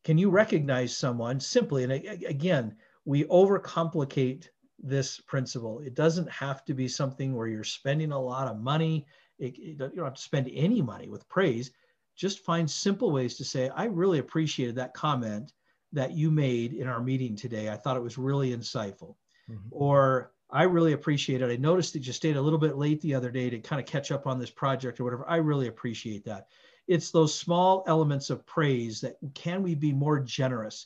[0.03, 1.83] Can you recognize someone simply?
[1.83, 2.75] And again,
[3.09, 5.79] we overcomplicate this principle.
[5.79, 9.07] It doesn't have to be something where you're spending a lot of money.
[9.39, 11.71] It, it, you don't have to spend any money with praise.
[12.15, 15.53] Just find simple ways to say, I really appreciated that comment
[15.91, 17.69] that you made in our meeting today.
[17.69, 19.15] I thought it was really insightful.
[19.49, 19.69] Mm-hmm.
[19.71, 21.49] Or I really appreciate it.
[21.49, 23.87] I noticed that you stayed a little bit late the other day to kind of
[23.87, 25.27] catch up on this project or whatever.
[25.27, 26.49] I really appreciate that.
[26.87, 30.85] It's those small elements of praise that can we be more generous?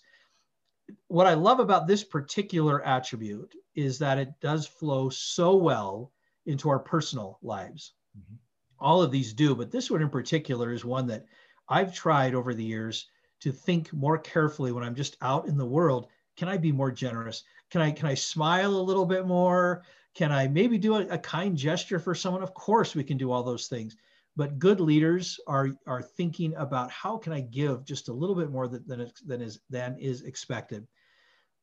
[1.07, 6.11] What I love about this particular attribute is that it does flow so well
[6.45, 7.93] into our personal lives.
[8.17, 8.35] Mm-hmm.
[8.79, 11.25] All of these do, but this one in particular is one that
[11.69, 13.07] I've tried over the years
[13.39, 16.07] to think more carefully when I'm just out in the world.
[16.35, 17.43] Can I be more generous?
[17.69, 19.83] Can I can I smile a little bit more?
[20.15, 22.43] Can I maybe do a, a kind gesture for someone?
[22.43, 23.95] Of course, we can do all those things
[24.35, 28.49] but good leaders are are thinking about how can I give just a little bit
[28.49, 30.87] more than, than, than is than is expected.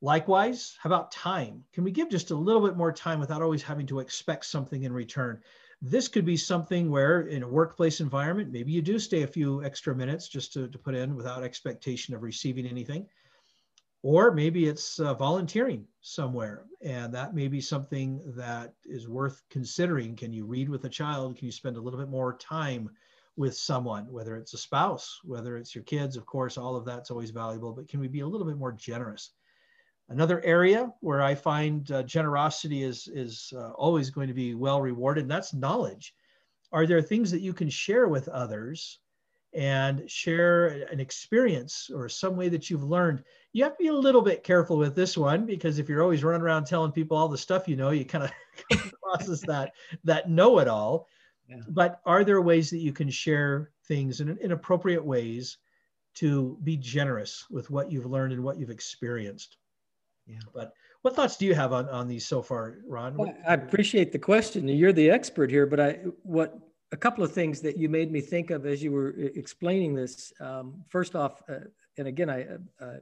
[0.02, 1.64] Likewise, how about time?
[1.74, 4.84] Can we give just a little bit more time without always having to expect something
[4.84, 5.40] in return?
[5.82, 9.62] This could be something where in a workplace environment, maybe you do stay a few
[9.62, 13.06] extra minutes just to, to put in without expectation of receiving anything
[14.02, 20.16] or maybe it's uh, volunteering somewhere and that may be something that is worth considering.
[20.16, 21.36] Can you read with a child?
[21.36, 22.88] Can you spend a little bit more time
[23.36, 26.16] with someone whether it's a spouse whether it's your kids?
[26.16, 28.72] Of course all of that's always valuable but can we be a little bit more
[28.72, 29.32] generous?
[30.08, 34.80] Another area where i find uh, generosity is is uh, always going to be well
[34.80, 36.14] rewarded and that's knowledge.
[36.72, 38.99] Are there things that you can share with others
[39.52, 43.24] and share an experience or some way that you've learned.
[43.52, 46.22] You have to be a little bit careful with this one because if you're always
[46.22, 48.24] running around telling people all the stuff you know, you kind
[48.72, 49.72] of crosses that
[50.04, 51.08] that know-it-all.
[51.48, 51.56] Yeah.
[51.68, 55.58] But are there ways that you can share things in, in appropriate ways
[56.14, 59.56] to be generous with what you've learned and what you've experienced?
[60.26, 60.38] Yeah.
[60.54, 63.16] But what thoughts do you have on, on these so far, Ron?
[63.16, 64.68] Well, I appreciate the question.
[64.68, 66.56] You're the expert here, but I what
[66.92, 70.32] a couple of things that you made me think of as you were explaining this.
[70.40, 71.60] Um, first off, uh,
[71.98, 72.96] and again, I, uh, uh,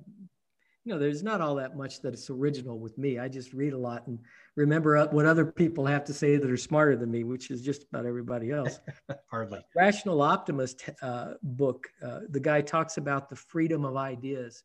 [0.84, 3.18] you know, there's not all that much that is original with me.
[3.18, 4.18] I just read a lot and
[4.56, 7.84] remember what other people have to say that are smarter than me, which is just
[7.84, 8.80] about everybody else.
[9.30, 9.60] Hardly.
[9.74, 11.88] Rational Optimist uh, book.
[12.02, 14.62] Uh, the guy talks about the freedom of ideas.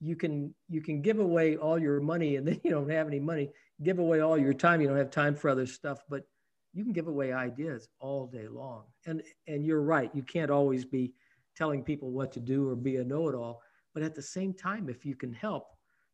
[0.00, 3.20] You can you can give away all your money and then you don't have any
[3.20, 3.50] money.
[3.82, 4.80] Give away all your time.
[4.80, 6.24] You don't have time for other stuff, but
[6.72, 8.84] you can give away ideas all day long.
[9.06, 11.14] And and you're right, you can't always be
[11.56, 13.60] telling people what to do or be a know-it-all.
[13.94, 15.66] But at the same time, if you can help,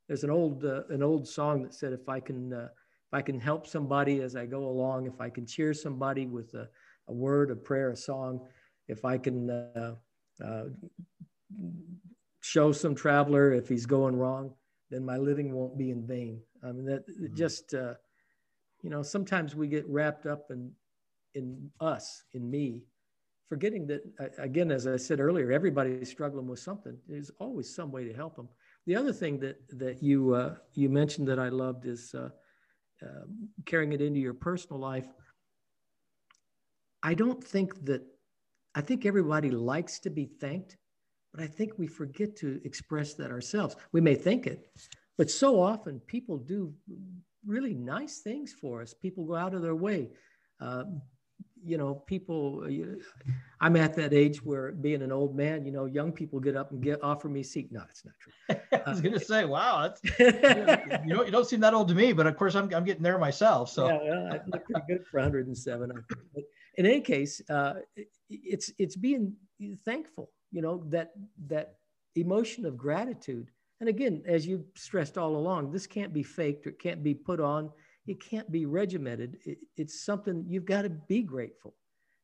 [0.08, 2.68] there's an old uh, an old song that said, if I can uh,
[3.08, 6.54] if I can help somebody as I go along, if I can cheer somebody with
[6.54, 6.68] a,
[7.08, 8.40] a word, a prayer, a song,
[8.88, 9.94] if I can uh,
[10.42, 10.64] uh
[12.40, 14.52] show some traveler if he's going wrong,
[14.90, 16.40] then my living won't be in vain.
[16.62, 17.34] I mean that mm-hmm.
[17.34, 17.94] just uh,
[18.84, 20.70] you know, sometimes we get wrapped up in
[21.34, 22.84] in us, in me,
[23.48, 24.02] forgetting that
[24.38, 26.96] again, as I said earlier, everybody's struggling with something.
[27.08, 28.48] There's always some way to help them.
[28.86, 32.28] The other thing that that you uh, you mentioned that I loved is uh,
[33.02, 33.24] uh,
[33.64, 35.08] carrying it into your personal life.
[37.02, 38.02] I don't think that
[38.74, 40.76] I think everybody likes to be thanked,
[41.32, 43.76] but I think we forget to express that ourselves.
[43.92, 44.68] We may think it,
[45.16, 46.74] but so often people do
[47.46, 48.94] really nice things for us.
[48.94, 50.10] People go out of their way.
[50.60, 50.84] Uh,
[51.64, 52.66] you know, people,
[53.60, 56.72] I'm at that age where being an old man, you know, young people get up
[56.72, 57.72] and get offer me a seat.
[57.72, 58.80] No, it's not true.
[58.86, 60.18] I was going to say, wow, that's,
[61.06, 63.02] you, don't, you don't seem that old to me, but of course I'm, I'm getting
[63.02, 63.70] there myself.
[63.70, 65.90] So yeah, well, I look pretty good for 107.
[65.90, 66.06] I think.
[66.34, 66.44] But
[66.76, 67.74] in any case, uh,
[68.28, 69.34] it's, it's being
[69.86, 71.12] thankful, you know, that,
[71.46, 71.76] that
[72.14, 73.50] emotion of gratitude.
[73.84, 77.12] And again, as you stressed all along, this can't be faked or it can't be
[77.12, 77.70] put on
[78.06, 79.38] it can't be regimented.
[79.44, 81.74] It, it's something you've got to be grateful.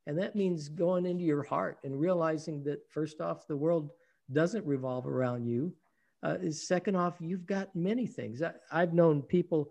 [0.06, 3.90] And that means going into your heart and realizing that, first off, the world
[4.32, 5.74] doesn't revolve around you.
[6.22, 8.42] Uh, is second off, you've got many things.
[8.42, 9.70] I, have known people,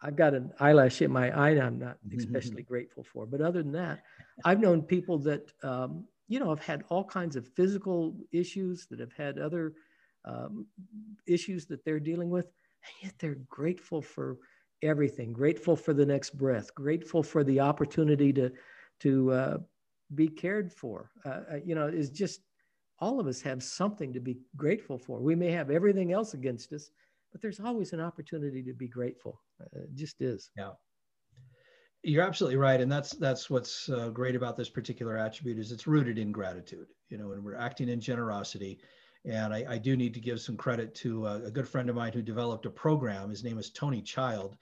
[0.00, 3.26] I've got an eyelash in my eye I'm not especially grateful for.
[3.26, 4.02] But other than that,
[4.44, 9.00] I've known people that, um, you know, have had all kinds of physical issues, that
[9.00, 9.74] have had other
[10.24, 10.66] um,
[11.26, 14.38] issues that they're dealing with, and yet they're grateful for
[14.82, 18.50] everything, grateful for the next breath, grateful for the opportunity to,
[19.00, 19.56] to uh,
[20.14, 21.10] be cared for.
[21.24, 22.40] Uh, uh, you know, is just
[22.98, 25.20] all of us have something to be grateful for.
[25.20, 26.90] We may have everything else against us,
[27.32, 29.40] but there's always an opportunity to be grateful.
[29.60, 30.50] Uh, it just is.
[30.56, 30.70] Yeah.
[32.04, 35.86] You're absolutely right, and that's that's what's uh, great about this particular attribute is it's
[35.86, 36.88] rooted in gratitude.
[37.10, 38.80] You know, and we're acting in generosity,
[39.24, 41.96] and I, I do need to give some credit to a, a, good friend of
[41.96, 43.30] mine who developed a program.
[43.30, 44.56] His name is Tony Child,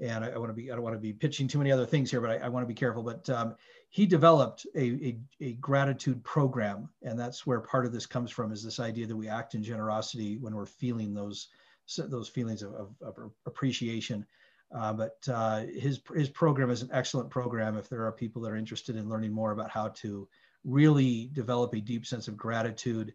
[0.00, 1.86] and I, I want to be I don't want to be pitching too many other
[1.86, 3.02] things here, but I, I want to be careful.
[3.02, 3.56] But um,
[3.88, 8.52] he developed a, a, a gratitude program, and that's where part of this comes from
[8.52, 11.48] is this idea that we act in generosity when we're feeling those
[11.96, 14.26] those feelings of, of, of appreciation.
[14.74, 17.76] Uh, but uh, his his program is an excellent program.
[17.76, 20.28] If there are people that are interested in learning more about how to
[20.64, 23.14] really develop a deep sense of gratitude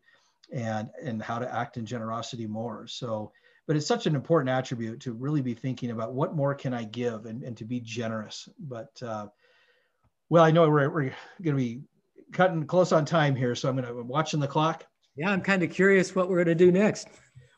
[0.52, 3.32] and and how to act in generosity more, so
[3.68, 6.86] but it's such an important attribute to really be thinking about what more can I
[6.86, 8.48] give and, and to be generous.
[8.58, 9.28] But uh,
[10.30, 11.82] well, I know we're, we're going to be
[12.32, 14.86] cutting close on time here, so I'm going to watching the clock.
[15.18, 17.10] Yeah, I'm kind of curious what we're going to do next.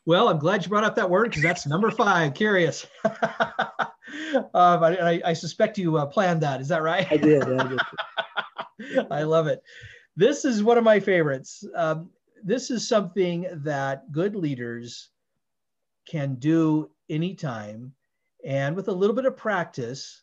[0.04, 2.34] Well, I'm glad you brought up that word because that's number five.
[2.34, 2.86] Curious.
[3.04, 3.12] um,
[4.54, 6.60] I, I, suspect you uh, planned that.
[6.60, 7.06] Is that right?
[7.10, 7.42] I did.
[7.42, 9.06] I, did.
[9.10, 9.62] I love it.
[10.16, 11.64] This is one of my favorites.
[11.74, 12.10] Um,
[12.44, 15.10] this is something that good leaders
[16.08, 17.92] can do anytime.
[18.44, 20.22] And with a little bit of practice,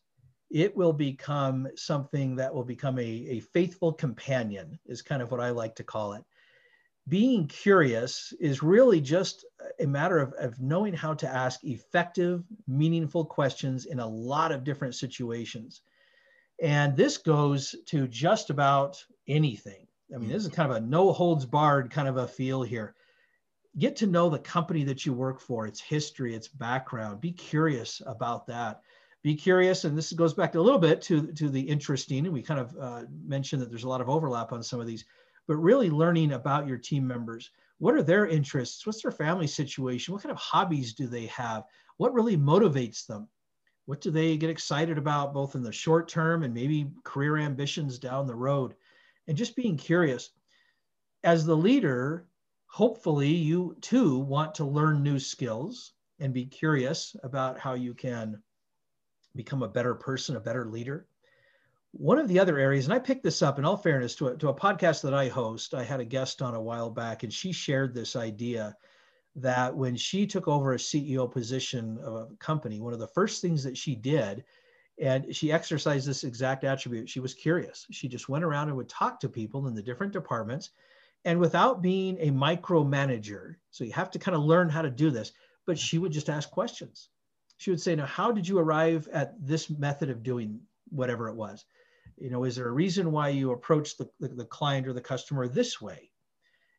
[0.50, 5.42] it will become something that will become a, a faithful companion, is kind of what
[5.42, 6.24] I like to call it.
[7.10, 9.46] Being curious is really just
[9.80, 14.64] a matter of, of knowing how to ask effective, meaningful questions in a lot of
[14.64, 15.82] different situations.
[16.62, 19.87] And this goes to just about anything.
[20.14, 22.96] I mean, this is kind of a no holds barred kind of a feel here
[23.78, 27.22] get to know the company that you work for, its history, its background.
[27.22, 28.82] Be curious about that.
[29.24, 32.42] Be curious, and this goes back a little bit to, to the interesting, and we
[32.42, 35.06] kind of uh, mentioned that there's a lot of overlap on some of these,
[35.48, 37.52] but really learning about your team members.
[37.80, 38.86] What are their interests?
[38.86, 40.14] What's their family situation?
[40.14, 41.64] What kind of hobbies do they have?
[41.98, 43.28] What really motivates them?
[43.86, 48.00] What do they get excited about, both in the short term and maybe career ambitions
[48.00, 48.76] down the road?
[49.28, 50.30] And just being curious.
[51.24, 52.28] As the leader,
[52.68, 58.42] hopefully you too want to learn new skills and be curious about how you can
[59.36, 61.08] become a better person, a better leader.
[61.92, 64.38] One of the other areas, and I picked this up in all fairness to a,
[64.38, 67.32] to a podcast that I host, I had a guest on a while back, and
[67.32, 68.76] she shared this idea
[69.36, 73.42] that when she took over a CEO position of a company, one of the first
[73.42, 74.44] things that she did,
[75.00, 77.86] and she exercised this exact attribute, she was curious.
[77.92, 80.72] She just went around and would talk to people in the different departments
[81.26, 83.56] and without being a micromanager.
[83.72, 85.32] So you have to kind of learn how to do this.
[85.66, 87.10] But she would just ask questions.
[87.58, 91.36] She would say, Now, how did you arrive at this method of doing whatever it
[91.36, 91.66] was?
[92.18, 95.02] You know, is there a reason why you approached the, the, the client or the
[95.02, 96.10] customer this way?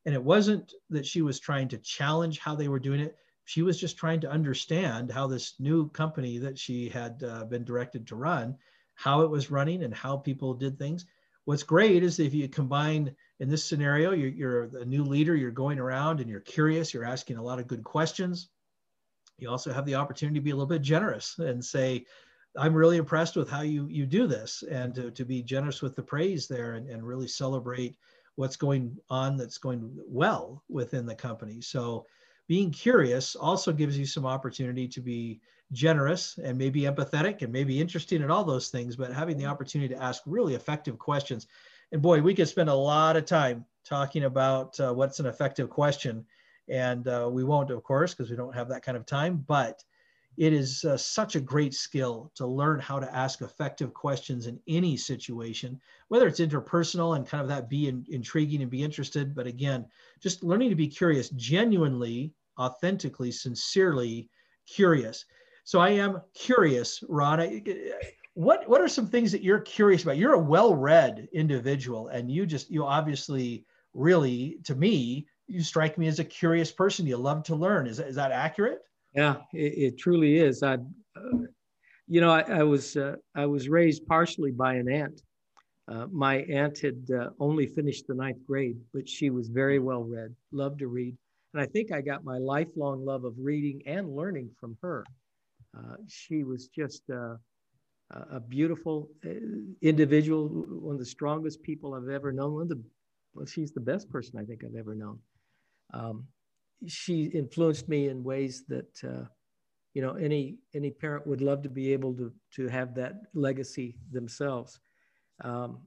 [0.07, 3.16] And it wasn't that she was trying to challenge how they were doing it.
[3.49, 7.64] She was just trying to understand how this new company that she had uh, been
[7.64, 8.59] directed to run,
[8.94, 11.07] how it was running and how people did things.
[11.46, 15.51] What's great is if you combine in this scenario, you're, you're a new leader, you're
[15.51, 18.51] going around and you're curious, you're asking a lot of good questions.
[19.38, 22.05] You also have the opportunity to be a little bit generous and say,
[22.55, 25.96] I'm really impressed with how you, you do this and to, to be generous with
[25.96, 27.96] the praise there and, and really celebrate
[28.34, 31.62] what's going on that's going well within the company.
[31.62, 32.05] So
[32.49, 35.40] being curious also gives you some opportunity to be
[35.70, 39.94] generous and maybe empathetic and maybe interesting in all those things, but having the opportunity
[39.94, 41.46] to ask really effective questions
[41.92, 45.70] and boy, we could spend a lot of time talking about uh, what's an effective
[45.70, 46.24] question.
[46.68, 49.44] And uh, we won't, of course, because we don't have that kind of time.
[49.46, 49.82] But
[50.36, 54.61] it is uh, such a great skill to learn how to ask effective questions in
[54.68, 59.34] any situation, whether it's interpersonal and kind of that be in, intriguing and be interested.
[59.34, 59.86] But again,
[60.20, 64.28] just learning to be curious, genuinely, authentically, sincerely
[64.66, 65.24] curious.
[65.64, 67.62] So I am curious, Ron.
[68.34, 70.16] What what are some things that you're curious about?
[70.16, 76.06] You're a well-read individual, and you just you obviously really, to me, you strike me
[76.06, 77.06] as a curious person.
[77.06, 77.86] You love to learn.
[77.86, 78.80] Is is that accurate?
[79.14, 80.62] Yeah, it, it truly is.
[80.62, 81.38] I, uh,
[82.06, 85.22] you know, I, I was uh, I was raised partially by an aunt.
[85.88, 90.04] Uh, my aunt had uh, only finished the ninth grade, but she was very well
[90.04, 91.16] read, loved to read,
[91.55, 95.05] and I think I got my lifelong love of reading and learning from her.
[95.76, 97.36] Uh, she was just uh,
[98.11, 99.11] a beautiful
[99.82, 102.55] individual, one of the strongest people I've ever known.
[102.55, 102.82] One of the,
[103.34, 105.18] well, she's the best person I think I've ever known.
[105.92, 106.24] Um,
[106.86, 109.24] she influenced me in ways that uh,
[109.94, 113.96] you know any any parent would love to be able to to have that legacy
[114.12, 114.80] themselves.
[115.42, 115.80] Um,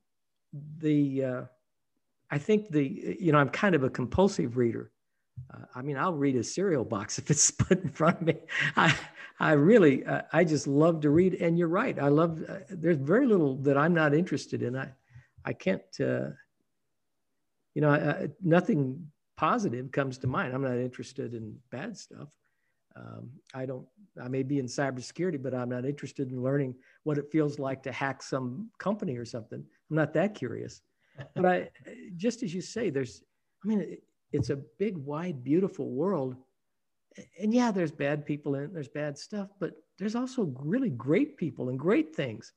[0.79, 1.41] the uh,
[2.29, 4.90] I think the you know I'm kind of a compulsive reader.
[5.53, 8.37] Uh, I mean I'll read a cereal box if it's put in front of me.
[8.75, 8.95] I
[9.39, 11.97] I really uh, I just love to read, and you're right.
[11.99, 12.43] I love.
[12.47, 14.77] Uh, there's very little that I'm not interested in.
[14.77, 14.89] I
[15.45, 15.81] I can't.
[15.99, 16.29] Uh,
[17.73, 20.53] you know, nothing positive comes to mind.
[20.53, 22.27] I'm not interested in bad stuff.
[22.95, 23.87] Um, I don't,
[24.21, 27.81] I may be in cybersecurity, but I'm not interested in learning what it feels like
[27.83, 29.63] to hack some company or something.
[29.89, 30.81] I'm not that curious.
[31.35, 31.69] but I,
[32.17, 33.23] just as you say, there's,
[33.63, 33.97] I mean,
[34.31, 36.35] it's a big, wide, beautiful world.
[37.39, 41.37] And yeah, there's bad people in it, there's bad stuff, but there's also really great
[41.37, 42.53] people and great things.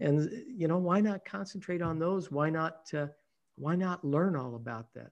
[0.00, 2.30] And, you know, why not concentrate on those?
[2.30, 3.06] Why not, uh,
[3.56, 5.10] why not learn all about that?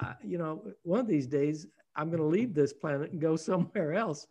[0.00, 3.36] I, you know, one of these days I'm going to leave this planet and go
[3.36, 4.26] somewhere else.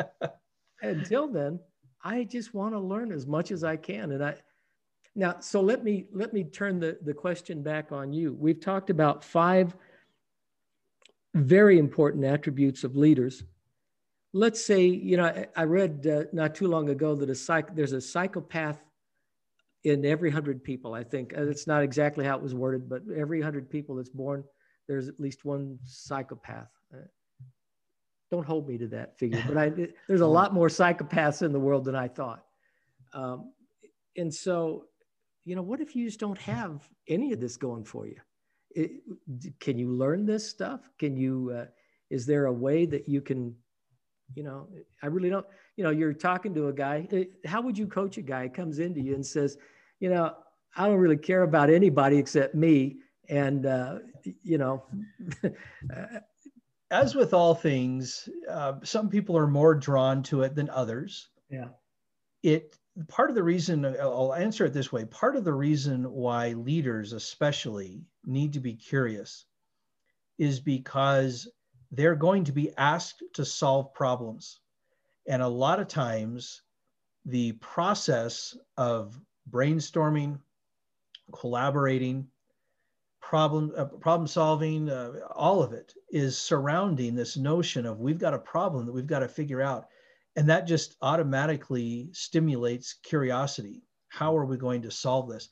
[0.82, 1.60] Until then,
[2.02, 4.12] I just want to learn as much as I can.
[4.12, 4.36] And I
[5.18, 8.34] now, so let me let me turn the, the question back on you.
[8.38, 9.76] We've talked about five
[11.34, 13.42] very important attributes of leaders.
[14.32, 17.92] Let's say, you know, I, read uh, not too long ago that a psych, there's
[17.92, 18.78] a psychopath
[19.84, 20.94] in every hundred people.
[20.94, 24.44] I think it's not exactly how it was worded, but every hundred people that's born
[24.88, 26.68] there's at least one psychopath.
[26.92, 26.98] Uh,
[28.30, 29.68] don't hold me to that figure, but I,
[30.08, 32.42] there's a lot more psychopaths in the world than I thought.
[33.12, 33.52] Um,
[34.16, 34.84] and so,
[35.48, 38.16] you know, what if you just don't have any of this going for you?
[38.70, 39.00] It,
[39.60, 40.80] can you learn this stuff?
[40.98, 41.66] Can you, uh,
[42.10, 43.54] is there a way that you can,
[44.34, 44.68] you know,
[45.02, 45.46] I really don't,
[45.76, 47.08] you know, you're talking to a guy.
[47.12, 49.56] Uh, how would you coach a guy who comes into you and says,
[50.00, 50.34] you know,
[50.76, 53.98] I don't really care about anybody except me and uh,
[54.42, 54.84] you know
[56.90, 61.68] as with all things uh, some people are more drawn to it than others yeah
[62.42, 65.04] it part of the reason i'll answer it this way.
[65.04, 69.46] Part of the reason why leaders especially need to be curious
[70.38, 71.48] is because
[71.92, 74.60] they're going to be asked to solve problems.
[75.26, 76.62] And a lot of times
[77.24, 79.20] the process of
[79.50, 80.38] brainstorming
[81.32, 82.26] collaborating
[83.20, 88.32] problem uh, problem solving uh, all of it is surrounding this notion of we've got
[88.32, 89.88] a problem that we've got to figure out
[90.38, 95.48] and that just automatically stimulates curiosity how are we going to solve this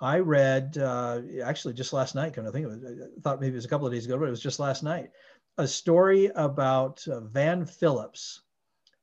[0.00, 3.52] i read uh, actually just last night kind of think it was, i thought maybe
[3.52, 5.10] it was a couple of days ago but it was just last night
[5.58, 8.40] a story about uh, van phillips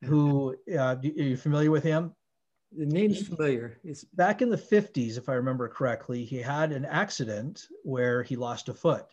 [0.04, 2.14] who uh, are you familiar with him
[2.72, 3.80] the name's familiar.
[3.84, 8.36] It's back in the 50s, if I remember correctly, he had an accident where he
[8.36, 9.08] lost a foot.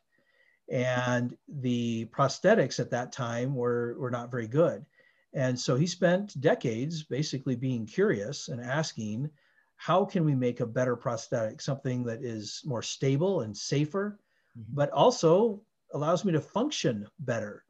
[0.71, 4.85] And the prosthetics at that time were, were not very good.
[5.37, 9.31] And so he spent decades basically being curious and asking,
[9.77, 14.19] how can we make a better prosthetic, something that is more stable and safer,
[14.59, 14.75] mm-hmm.
[14.75, 15.63] but also
[15.93, 17.65] allows me to function better?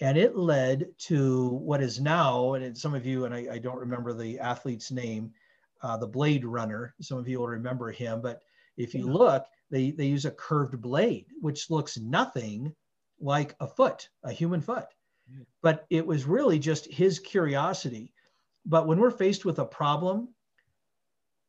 [0.00, 3.78] And it led to what is now, and some of you, and I, I don't
[3.78, 5.30] remember the athlete's name,
[5.80, 6.92] uh, the Blade Runner.
[7.00, 8.42] Some of you will remember him, but
[8.76, 12.74] if you look, they, they use a curved blade, which looks nothing
[13.20, 14.86] like a foot, a human foot.
[15.60, 18.12] But it was really just his curiosity.
[18.66, 20.28] But when we're faced with a problem,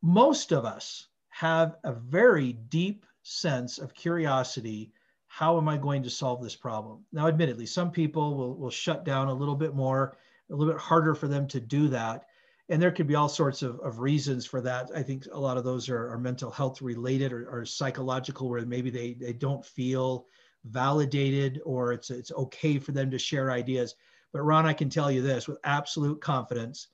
[0.02, 4.92] most of us have a very deep sense of curiosity
[5.34, 7.04] how am I going to solve this problem?
[7.12, 10.16] Now, admittedly, some people will, will shut down a little bit more,
[10.52, 12.28] a little bit harder for them to do that.
[12.70, 14.92] And there could be all sorts of, of reasons for that.
[14.96, 18.64] I think a lot of those are, are mental health related or, or psychological, where
[18.64, 20.28] maybe they, they don't feel
[20.66, 23.96] validated or it's, it's okay for them to share ideas.
[24.32, 26.88] But Ron, I can tell you this with absolute confidence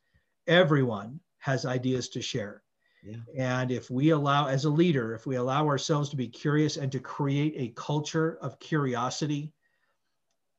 [0.47, 2.63] everyone has ideas to share.
[3.03, 3.17] Yeah.
[3.37, 6.91] And if we allow, as a leader, if we allow ourselves to be curious and
[6.91, 9.53] to create a culture of curiosity,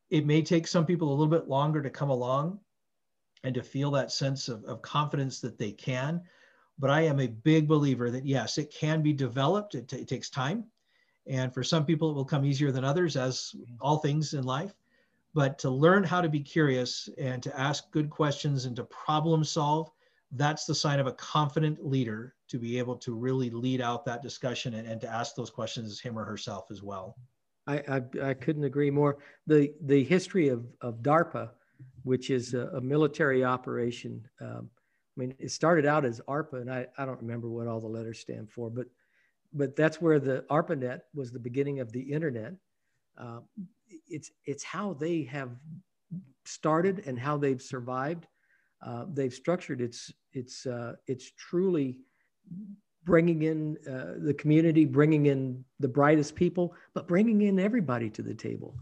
[0.09, 2.61] it may take some people a little bit longer to come along
[3.45, 6.23] and to feel that sense of, of confidence that they can.
[6.79, 9.75] But I am a big believer that yes, it can be developed.
[9.75, 10.65] It, t- it takes time.
[11.27, 14.75] And for some people, it will come easier than others, as all things in life.
[15.33, 19.45] But to learn how to be curious and to ask good questions and to problem
[19.45, 19.91] solve,
[20.33, 24.23] that's the sign of a confident leader to be able to really lead out that
[24.23, 27.17] discussion and, and to ask those questions him or herself as well.
[27.67, 29.19] I, I, I couldn't agree more.
[29.47, 31.51] The, the history of, of DARPA,
[32.03, 34.69] which is a, a military operation, um,
[35.17, 37.87] I mean, it started out as ARPA, and I, I don't remember what all the
[37.87, 38.87] letters stand for, but
[39.53, 42.55] but that's where the ARPANET was the beginning of the internet.
[43.19, 43.41] Uh,
[44.09, 45.51] it's it's how they have
[46.45, 48.27] started and how they've survived.
[48.85, 51.99] Uh, they've structured it's it's uh, it's truly
[53.05, 58.23] bringing in uh, the community, bringing in the brightest people, but bringing in everybody to
[58.23, 58.77] the table.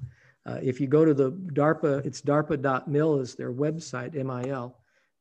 [0.46, 4.76] Uh, if you go to the DARPA, it's DARPA.mil is their website, MIL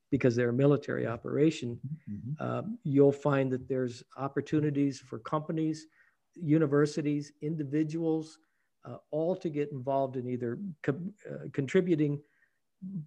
[0.09, 1.79] because they're a military operation,
[2.09, 2.31] mm-hmm.
[2.39, 5.87] uh, you'll find that there's opportunities for companies,
[6.35, 8.39] universities, individuals,
[8.85, 10.99] uh, all to get involved in either co-
[11.29, 12.19] uh, contributing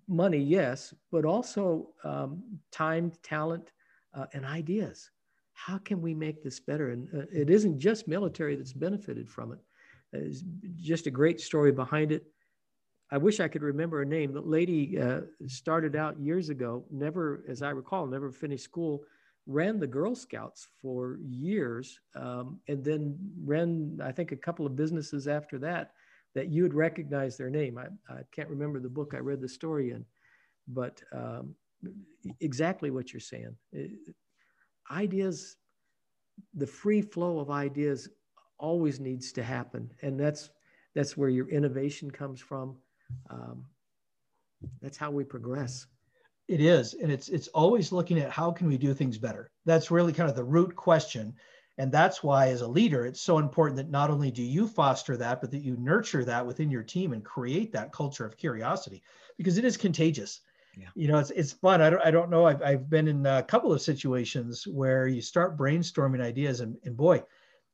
[0.09, 3.73] money, yes, but also um, time, talent,
[4.15, 5.11] uh, and ideas.
[5.53, 6.91] How can we make this better?
[6.91, 9.59] And uh, it isn't just military that's benefited from it.
[10.13, 10.43] It's
[10.77, 12.25] just a great story behind it.
[13.13, 14.33] I wish I could remember her name.
[14.33, 19.03] The lady uh, started out years ago, never, as I recall, never finished school,
[19.47, 24.77] ran the Girl Scouts for years, um, and then ran, I think, a couple of
[24.77, 25.93] businesses after that
[26.35, 27.79] that you would recognize their name.
[27.79, 30.05] I, I can't remember the book I read the story in,
[30.69, 31.57] but um,
[32.39, 33.57] exactly what you're saying.
[33.73, 33.91] It,
[34.93, 35.57] ideas,
[36.55, 38.09] the free flow of ideas
[38.59, 39.91] always needs to happen.
[40.03, 40.51] And that's,
[40.95, 42.77] that's where your innovation comes from
[43.29, 43.65] um,
[44.83, 45.87] that's how we progress.
[46.49, 49.51] It is, and it's it's always looking at how can we do things better.
[49.67, 51.35] That's really kind of the root question,
[51.79, 55.17] and that's why as a leader, it's so important that not only do you foster
[55.17, 59.01] that, but that you nurture that within your team and create that culture of curiosity,
[59.39, 60.41] because it is contagious.
[60.77, 60.89] Yeah.
[60.95, 61.81] You know, it's it's fun.
[61.81, 62.47] I don't I don't know.
[62.47, 66.97] I've I've been in a couple of situations where you start brainstorming ideas, and and
[66.97, 67.23] boy,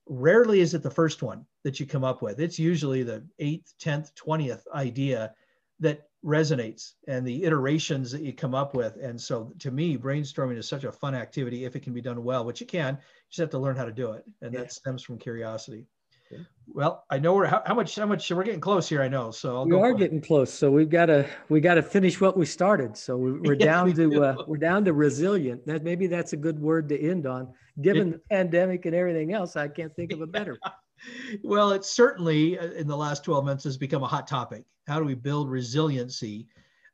[0.08, 2.40] rarely is it the first one that you come up with.
[2.40, 5.34] It's usually the eighth, 10th, 20th idea
[5.80, 8.96] that resonates and the iterations that you come up with.
[8.96, 12.24] And so to me, brainstorming is such a fun activity if it can be done
[12.24, 13.00] well, which you can, you
[13.30, 14.24] just have to learn how to do it.
[14.42, 14.60] And yeah.
[14.60, 15.86] that stems from curiosity.
[16.30, 16.38] Yeah.
[16.66, 19.00] Well, I know we're how, how, much how much we're getting close here.
[19.00, 20.52] I know, so I'll we are getting close.
[20.52, 22.96] So we've got to we got to finish what we started.
[22.96, 25.64] So we, are down to uh, we're down to resilient.
[25.66, 27.48] That maybe that's a good word to end on.
[27.80, 30.58] Given the pandemic and everything else, I can't think of a better.
[31.44, 34.64] well, it certainly uh, in the last 12 months has become a hot topic.
[34.86, 36.46] How do we build resiliency?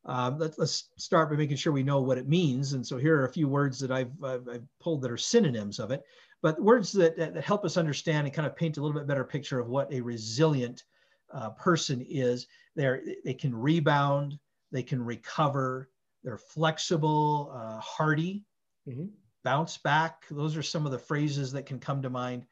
[0.04, 2.72] Um, let, us start by making sure we know what it means.
[2.72, 5.78] And so here are a few words that I've, I've, I've pulled that are synonyms
[5.78, 6.02] of it,
[6.42, 9.24] but words that, that, help us understand and kind of paint a little bit better
[9.24, 10.84] picture of what a resilient
[11.32, 12.46] uh, person is.
[12.76, 14.38] They're, they can rebound,
[14.70, 15.88] they can recover,
[16.24, 18.44] they're flexible, uh, hardy,
[18.88, 19.06] mm-hmm.
[19.44, 20.24] bounce back.
[20.30, 22.46] Those are some of the phrases that can come to mind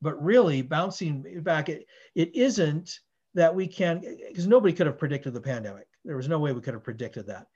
[0.00, 3.00] but really bouncing back, it, it isn't
[3.34, 5.86] that we can, because nobody could have predicted the pandemic.
[6.04, 7.46] There was no way we could have predicted that.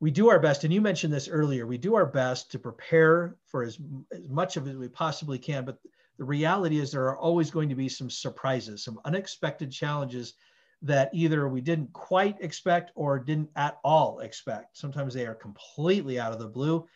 [0.00, 3.36] We do our best, and you mentioned this earlier, we do our best to prepare
[3.44, 3.78] for as,
[4.12, 5.64] as much of it as we possibly can.
[5.64, 5.78] But
[6.18, 10.34] the reality is there are always going to be some surprises, some unexpected challenges
[10.82, 14.78] that either we didn't quite expect or didn't at all expect.
[14.78, 16.86] Sometimes they are completely out of the blue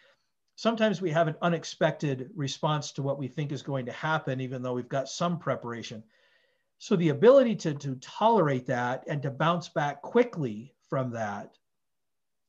[0.57, 4.63] sometimes we have an unexpected response to what we think is going to happen, even
[4.63, 6.03] though we've got some preparation.
[6.79, 11.57] So the ability to, to tolerate that and to bounce back quickly from that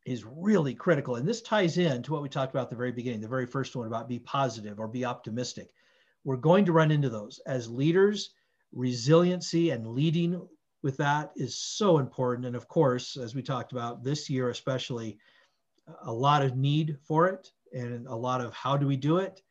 [0.05, 1.15] is really critical.
[1.15, 3.47] And this ties in to what we talked about at the very beginning, the very
[3.47, 5.69] first one about be positive or be optimistic.
[6.23, 8.31] We're going to run into those as leaders.
[8.71, 10.47] Resiliency and leading
[10.83, 12.45] with that is so important.
[12.45, 15.17] And of course, as we talked about this year, especially,
[16.03, 19.41] a lot of need for it and a lot of how do we do it.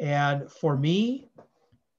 [0.00, 1.28] And for me,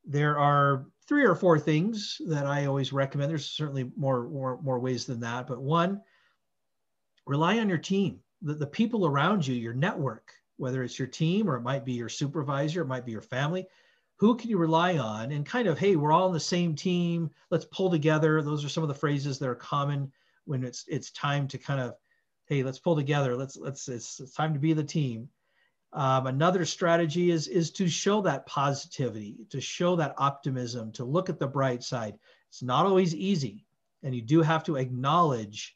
[0.06, 3.30] there are three or four things that I always recommend.
[3.30, 5.48] There's certainly more, more, more ways than that.
[5.48, 6.02] But one,
[7.26, 11.50] rely on your team, the, the people around you, your network, whether it's your team
[11.50, 13.68] or it might be your supervisor, it might be your family.
[14.18, 15.32] Who can you rely on?
[15.32, 17.30] And kind of, hey, we're all on the same team.
[17.50, 18.42] Let's pull together.
[18.42, 20.12] Those are some of the phrases that are common
[20.46, 21.96] when it's it's time to kind of
[22.46, 25.28] hey let's pull together let's let's it's, it's time to be the team
[25.94, 31.30] um, another strategy is is to show that positivity to show that optimism to look
[31.30, 32.18] at the bright side
[32.50, 33.66] it's not always easy
[34.04, 35.75] and you do have to acknowledge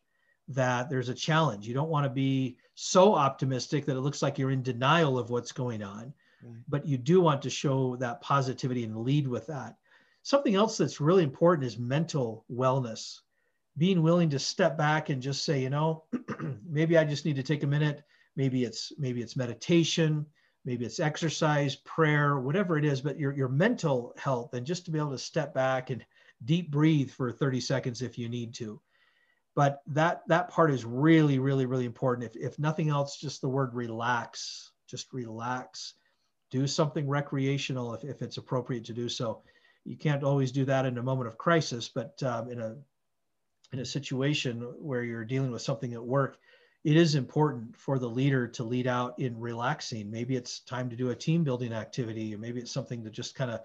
[0.49, 4.37] that there's a challenge you don't want to be so optimistic that it looks like
[4.37, 6.63] you're in denial of what's going on right.
[6.67, 9.77] but you do want to show that positivity and lead with that
[10.23, 13.19] something else that's really important is mental wellness
[13.79, 16.03] being willing to step back and just say, you know,
[16.69, 18.03] maybe I just need to take a minute.
[18.35, 20.25] Maybe it's maybe it's meditation,
[20.65, 24.91] maybe it's exercise, prayer, whatever it is, but your, your mental health and just to
[24.91, 26.05] be able to step back and
[26.45, 28.79] deep breathe for 30 seconds if you need to.
[29.59, 32.33] But that that part is really, really, really important.
[32.33, 35.95] If, if nothing else, just the word relax, just relax.
[36.49, 39.41] Do something recreational if, if it's appropriate to do so.
[39.83, 42.77] You can't always do that in a moment of crisis, but um, in a
[43.73, 46.37] in a situation where you're dealing with something at work,
[46.85, 50.09] it is important for the leader to lead out in relaxing.
[50.09, 53.35] Maybe it's time to do a team building activity, or maybe it's something to just
[53.35, 53.59] kind of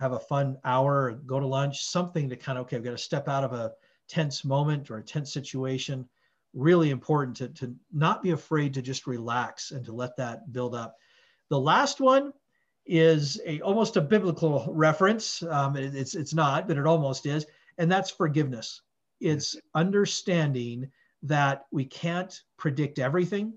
[0.00, 2.98] have a fun hour, go to lunch, something to kind of, okay, I've got to
[2.98, 3.74] step out of a
[4.08, 6.08] tense moment or a tense situation.
[6.52, 10.74] Really important to, to not be afraid to just relax and to let that build
[10.74, 10.96] up.
[11.50, 12.32] The last one
[12.86, 15.42] is a almost a biblical reference.
[15.42, 17.46] Um, it, it's it's not, but it almost is,
[17.78, 18.82] and that's forgiveness
[19.20, 20.90] it's understanding
[21.22, 23.54] that we can't predict everything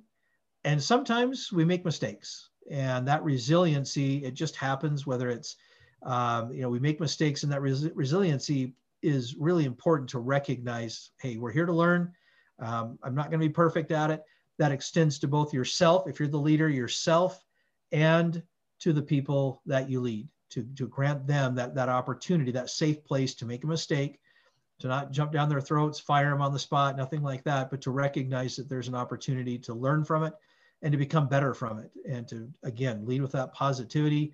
[0.64, 5.58] and sometimes we make mistakes and that resiliency it just happens whether it's
[6.04, 11.12] um, you know we make mistakes and that res- resiliency is really important to recognize
[11.22, 12.12] hey we're here to learn
[12.60, 14.24] um, i'm not going to be perfect at it
[14.58, 17.44] that extends to both yourself if you're the leader yourself
[17.92, 18.42] and
[18.80, 23.04] to the people that you lead to, to grant them that, that opportunity that safe
[23.04, 24.20] place to make a mistake
[24.80, 27.82] to not jump down their throats, fire them on the spot, nothing like that, but
[27.82, 30.34] to recognize that there's an opportunity to learn from it
[30.84, 31.92] and to become better from it.
[32.08, 34.34] And to, again, lead with that positivity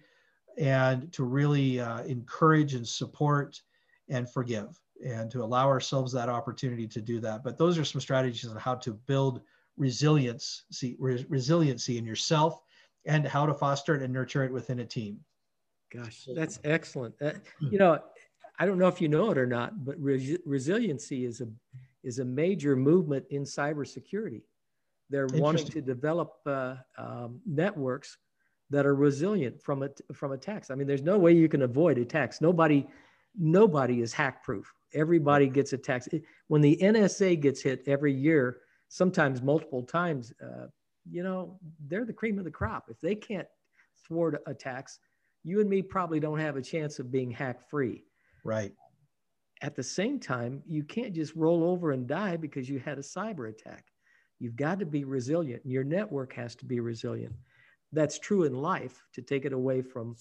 [0.57, 3.61] and to really uh, encourage and support
[4.13, 7.43] and forgive and to allow ourselves that opportunity to do that.
[7.43, 9.41] But those are some strategies on how to build
[9.75, 12.61] resilience, see, resiliency in yourself
[13.05, 15.19] and how to foster it and nurture it within a team.
[15.91, 17.15] Gosh, that's excellent.
[17.21, 17.99] Uh, you know,
[18.59, 21.47] I don't know if you know it or not, but res- resiliency is a
[22.03, 24.41] is a major movement in cybersecurity.
[25.09, 28.17] They're wanting to develop uh, um, networks
[28.69, 30.71] that are resilient from it from attacks.
[30.71, 32.41] I mean, there's no way you can avoid attacks.
[32.41, 32.87] Nobody
[33.37, 34.73] nobody is hack proof.
[34.93, 36.09] Everybody gets attacked.
[36.47, 38.59] When the NSA gets hit every year,
[38.89, 40.67] sometimes multiple times, uh,
[41.09, 42.85] you know, they're the cream of the crop.
[42.89, 43.47] If they can't
[44.07, 44.99] thwart attacks,
[45.43, 48.03] you and me probably don't have a chance of being hack free.
[48.43, 48.71] Right.
[49.61, 53.01] At the same time, you can't just roll over and die because you had a
[53.01, 53.85] cyber attack.
[54.39, 55.61] You've got to be resilient.
[55.65, 57.33] Your network has to be resilient.
[57.93, 59.01] That's true in life.
[59.13, 60.15] To take it away from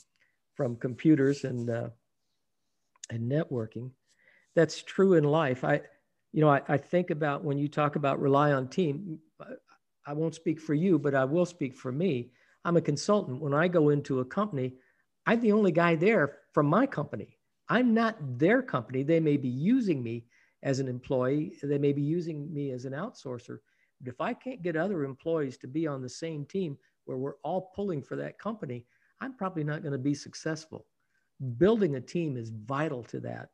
[0.55, 1.89] from computers and uh,
[3.11, 3.91] and networking,
[4.55, 5.65] that's true in life.
[5.65, 5.81] I,
[6.33, 9.19] you know, I, I think about when you talk about rely on team.
[10.07, 12.33] I won't speak for you, but I will speak for me.
[12.65, 13.41] I'm a consultant.
[13.41, 14.75] When I go into a company,
[15.27, 17.39] I'm the only guy there from my company.
[17.69, 19.03] I'm not their company.
[19.03, 20.27] They may be using me
[20.63, 23.59] as an employee, they may be using me as an outsourcer.
[24.01, 27.37] But if I can't get other employees to be on the same team where we're
[27.43, 28.85] all pulling for that company,
[29.21, 30.87] I'm probably not going to be successful.
[31.59, 33.51] Building a team is vital to that.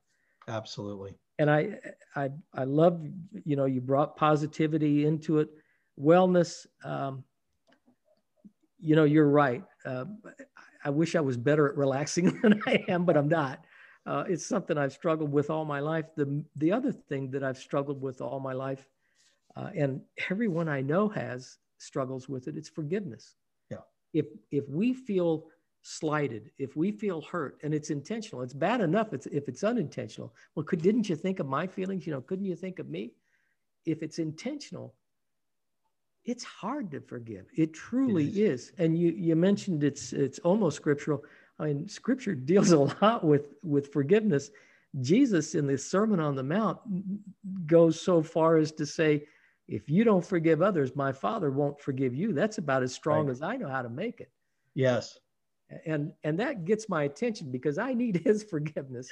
[0.46, 1.18] Absolutely.
[1.38, 1.78] And I,
[2.16, 3.04] I, I love,
[3.44, 5.48] you know, you brought positivity into it,
[6.00, 6.66] wellness.
[6.84, 7.24] Um,
[8.80, 9.62] you know, you're right.
[9.84, 10.06] Uh,
[10.84, 13.64] I wish I was better at relaxing than I am, but I'm not
[14.08, 16.06] uh, it's something I've struggled with all my life.
[16.16, 18.88] The, the other thing that I've struggled with all my life,
[19.54, 23.34] uh, and everyone I know has struggles with it, it's forgiveness.
[23.70, 23.82] Yeah.
[24.14, 25.44] If, if we feel
[25.82, 30.34] slighted, if we feel hurt and it's intentional, it's bad enough it's, if it's unintentional.
[30.54, 32.06] Well, could, didn't you think of my feelings?
[32.06, 33.12] You know, couldn't you think of me?
[33.86, 34.94] If it's intentional,
[36.24, 37.46] it's hard to forgive.
[37.56, 38.62] It truly it is.
[38.68, 38.72] is.
[38.78, 41.24] And you, you mentioned it's, it's almost scriptural.
[41.58, 44.50] I mean, scripture deals a lot with, with forgiveness.
[45.00, 46.78] Jesus in the Sermon on the Mount
[47.66, 49.24] goes so far as to say,
[49.68, 52.32] if you don't forgive others, my father won't forgive you.
[52.32, 53.32] That's about as strong right.
[53.32, 54.30] as I know how to make it.
[54.74, 55.18] Yes.
[55.84, 59.10] And and that gets my attention because I need his forgiveness.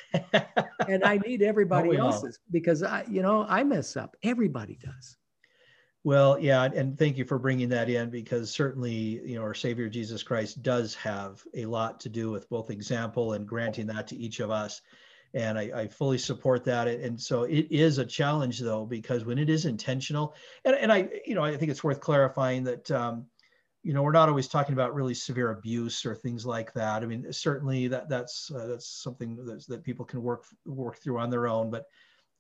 [0.89, 4.17] and I need everybody else's because I, you know, I mess up.
[4.23, 5.17] Everybody does.
[6.07, 9.89] Well, yeah, and thank you for bringing that in because certainly, you know, our Savior
[9.89, 14.17] Jesus Christ does have a lot to do with both example and granting that to
[14.17, 14.83] each of us.
[15.35, 16.87] and I, I, fully support that.
[16.87, 21.09] And so it is a challenge though, because when it is intentional, and, and I,
[21.27, 23.27] you know, I think it's worth clarifying that, um,
[23.87, 27.05] you know, we're not always talking about really severe abuse or things like that.
[27.05, 31.21] I mean, certainly that that's uh, that's something that's, that people can work work through
[31.21, 31.71] on their own.
[31.71, 31.85] But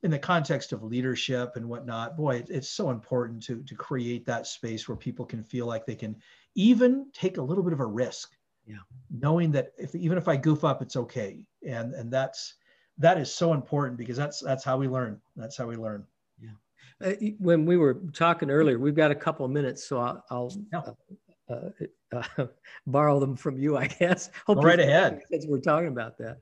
[0.03, 4.27] in the context of leadership and whatnot, boy, it, it's so important to to create
[4.27, 6.17] that space where people can feel like they can
[6.57, 8.33] even take a little bit of a risk.
[8.67, 8.79] Yeah.
[9.17, 11.45] Knowing that if even if I goof up, it's okay.
[11.65, 12.55] And and that's
[12.99, 15.21] that is so important because that's that's how we learn.
[15.37, 16.05] That's how we learn.
[16.43, 17.07] Yeah.
[17.07, 20.53] Uh, when we were talking earlier, we've got a couple of minutes, so I'll, I'll
[20.75, 20.93] uh, uh
[22.87, 24.31] borrow them from you, I guess.
[24.47, 25.21] Hope right ahead.
[25.31, 26.39] Since we're talking about that,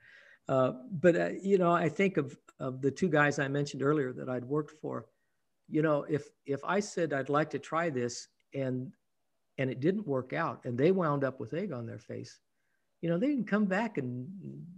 [0.49, 4.13] uh, but uh, you know, I think of of the two guys I mentioned earlier
[4.13, 5.07] that I'd worked for.
[5.69, 8.93] You know, if if I said I'd like to try this and
[9.59, 12.41] and it didn't work out, and they wound up with egg on their face,
[13.05, 14.27] you know, they didn't come back and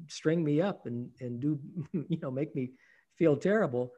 [0.08, 1.60] string me up and, and do,
[2.08, 2.72] you know, make me
[3.14, 3.92] feel terrible.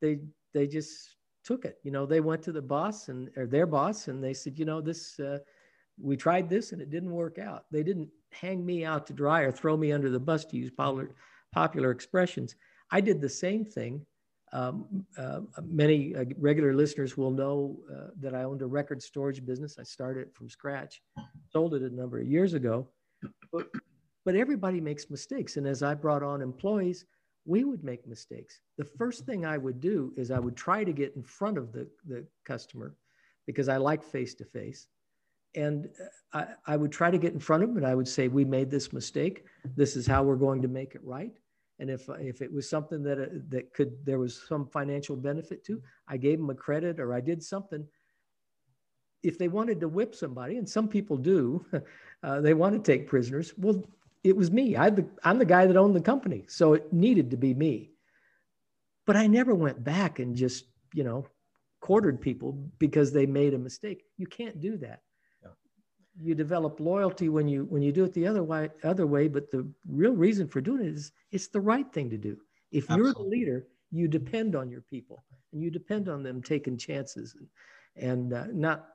[0.00, 0.20] They,
[0.54, 4.06] they just took it, you know, they went to the boss and, or their boss
[4.06, 5.38] and they said, you know, this, uh,
[6.00, 7.64] we tried this and it didn't work out.
[7.70, 10.70] They didn't hang me out to dry or throw me under the bus to use
[10.70, 11.10] popular,
[11.52, 12.56] popular expressions.
[12.90, 14.04] I did the same thing.
[14.52, 19.44] Um, uh, many uh, regular listeners will know uh, that I owned a record storage
[19.44, 19.78] business.
[19.78, 21.00] I started it from scratch,
[21.50, 22.86] sold it a number of years ago.
[23.50, 23.68] But,
[24.26, 25.56] but everybody makes mistakes.
[25.56, 27.06] And as I brought on employees,
[27.44, 28.60] we would make mistakes.
[28.78, 31.72] The first thing I would do is I would try to get in front of
[31.72, 32.94] the, the customer
[33.46, 34.86] because I like face to face.
[35.54, 35.88] And
[36.32, 38.44] I, I would try to get in front of them and I would say, We
[38.44, 39.44] made this mistake.
[39.76, 41.32] This is how we're going to make it right.
[41.78, 45.64] And if, if it was something that, uh, that could, there was some financial benefit
[45.64, 47.86] to, I gave them a credit or I did something
[49.22, 51.64] if they wanted to whip somebody, and some people do,
[52.22, 53.52] uh, they want to take prisoners.
[53.56, 53.84] Well,
[54.24, 54.76] it was me.
[54.76, 54.90] I,
[55.24, 57.90] I'm the guy that owned the company, so it needed to be me.
[59.06, 61.26] But I never went back and just, you know,
[61.80, 64.04] quartered people because they made a mistake.
[64.16, 65.00] You can't do that.
[66.20, 68.68] You develop loyalty when you when you do it the other way.
[68.84, 72.18] Other way, but the real reason for doing it is it's the right thing to
[72.18, 72.36] do.
[72.70, 73.04] If Absolutely.
[73.04, 77.36] you're the leader, you depend on your people and you depend on them taking chances
[77.96, 78.88] and, and uh, not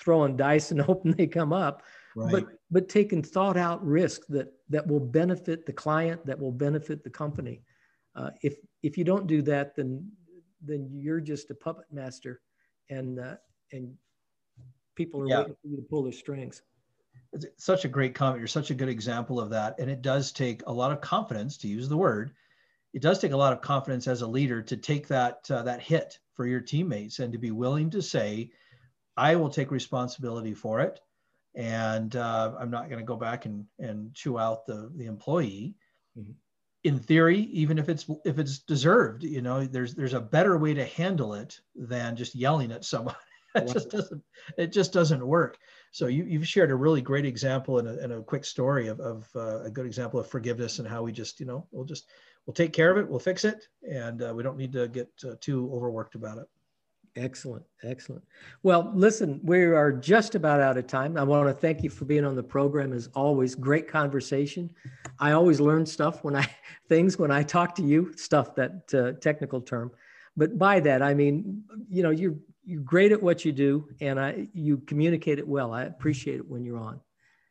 [0.00, 1.82] throwing dice and hoping they come up,
[2.14, 2.30] right.
[2.32, 7.02] but but taking thought out risk that that will benefit the client, that will benefit
[7.02, 7.62] the company.
[8.14, 10.08] Uh, if if you don't do that, then
[10.62, 12.40] then you're just a puppet master,
[12.90, 13.36] and uh,
[13.72, 13.94] and
[14.96, 15.38] people are yeah.
[15.40, 16.62] waiting for you to pull their strings.
[17.32, 18.40] It's such a great comment.
[18.40, 21.56] You're such a good example of that, and it does take a lot of confidence
[21.58, 22.32] to use the word.
[22.94, 25.82] It does take a lot of confidence as a leader to take that uh, that
[25.82, 28.50] hit for your teammates and to be willing to say,
[29.16, 31.00] I will take responsibility for it.
[31.54, 35.74] And uh, I'm not going to go back and, and chew out the, the employee.
[36.18, 36.32] Mm-hmm.
[36.84, 40.72] In theory, even if it's if it's deserved, you know, there's there's a better way
[40.74, 43.16] to handle it than just yelling at someone.
[43.62, 44.22] it just doesn't
[44.58, 45.58] it just doesn't work.
[45.90, 49.00] So you, you've shared a really great example and a, and a quick story of,
[49.00, 52.08] of uh, a good example of forgiveness and how we just you know we'll just
[52.46, 55.08] we'll take care of it, we'll fix it, and uh, we don't need to get
[55.24, 56.46] uh, too overworked about it.
[57.16, 58.22] Excellent, excellent.
[58.62, 61.16] Well, listen, we are just about out of time.
[61.16, 62.92] I want to thank you for being on the program.
[62.92, 64.68] As always, great conversation.
[65.18, 66.46] I always learn stuff when I
[66.88, 69.92] things when I talk to you, stuff that uh, technical term.
[70.36, 72.36] But by that, I mean, you know, you're
[72.66, 75.72] you're great at what you do, and I you communicate it well.
[75.72, 77.00] I appreciate it when you're on.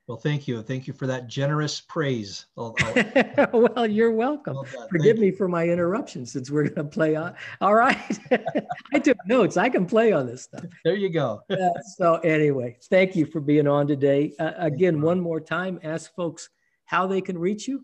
[0.08, 0.62] Well, thank you.
[0.62, 2.46] Thank you for that generous praise.
[2.56, 3.50] I'll, I'll...
[3.54, 4.54] well, you're welcome.
[4.54, 5.36] Well Forgive thank me you.
[5.36, 7.34] for my interruption since we're going to play on.
[7.60, 7.98] All right.
[8.94, 9.58] I took notes.
[9.58, 10.66] I can play on this stuff.
[10.84, 11.42] There you go.
[11.50, 11.56] uh,
[11.98, 14.34] so, anyway, thank you for being on today.
[14.38, 16.50] Uh, again, one more time, ask folks
[16.86, 17.84] how they can reach you.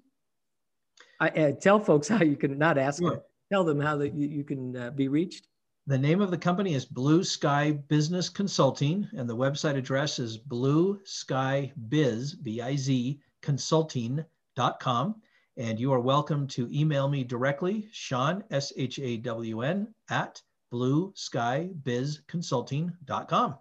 [1.20, 3.10] I uh, tell folks how you can not ask sure.
[3.10, 3.22] them,
[3.52, 5.48] tell them how that you, you can uh, be reached.
[5.88, 10.38] The name of the company is Blue Sky Business Consulting, and the website address is
[10.38, 15.16] Blue Sky Biz, B-I-Z, consulting.com.
[15.58, 23.56] And you are welcome to email me directly, Shawn, S-H-A-W-N, at blue sky biz blueskybizconsulting.com.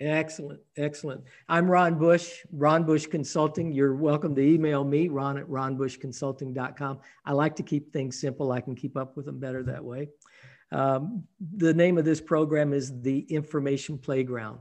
[0.00, 1.24] Excellent, excellent.
[1.48, 3.72] I'm Ron Bush, Ron Bush Consulting.
[3.72, 6.98] You're welcome to email me, ron at ronbushconsulting.com.
[7.24, 8.52] I like to keep things simple.
[8.52, 10.08] I can keep up with them better that way.
[10.72, 11.24] Um,
[11.56, 14.60] the name of this program is The Information Playground.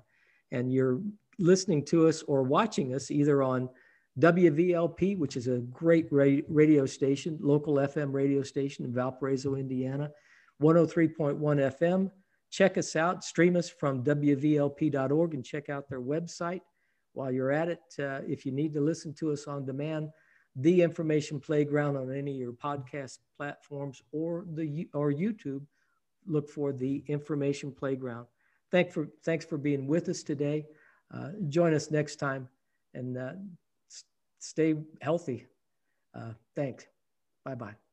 [0.52, 1.02] And you're
[1.40, 3.70] listening to us or watching us either on
[4.20, 10.12] WVLP, which is a great radio station, local FM radio station in Valparaiso, Indiana,
[10.62, 12.12] 103.1 FM.
[12.50, 16.60] Check us out, stream us from WVLP.org and check out their website.
[17.14, 20.10] While you're at it, uh, if you need to listen to us on demand,
[20.58, 25.62] the Information Playground on any of your podcast platforms or the or YouTube.
[26.26, 28.28] Look for the Information Playground.
[28.72, 30.66] Thank for thanks for being with us today.
[31.14, 32.48] Uh, join us next time
[32.94, 33.34] and uh,
[34.40, 35.48] stay healthy.
[36.16, 36.86] Uh, thanks.
[37.44, 37.91] Bye bye.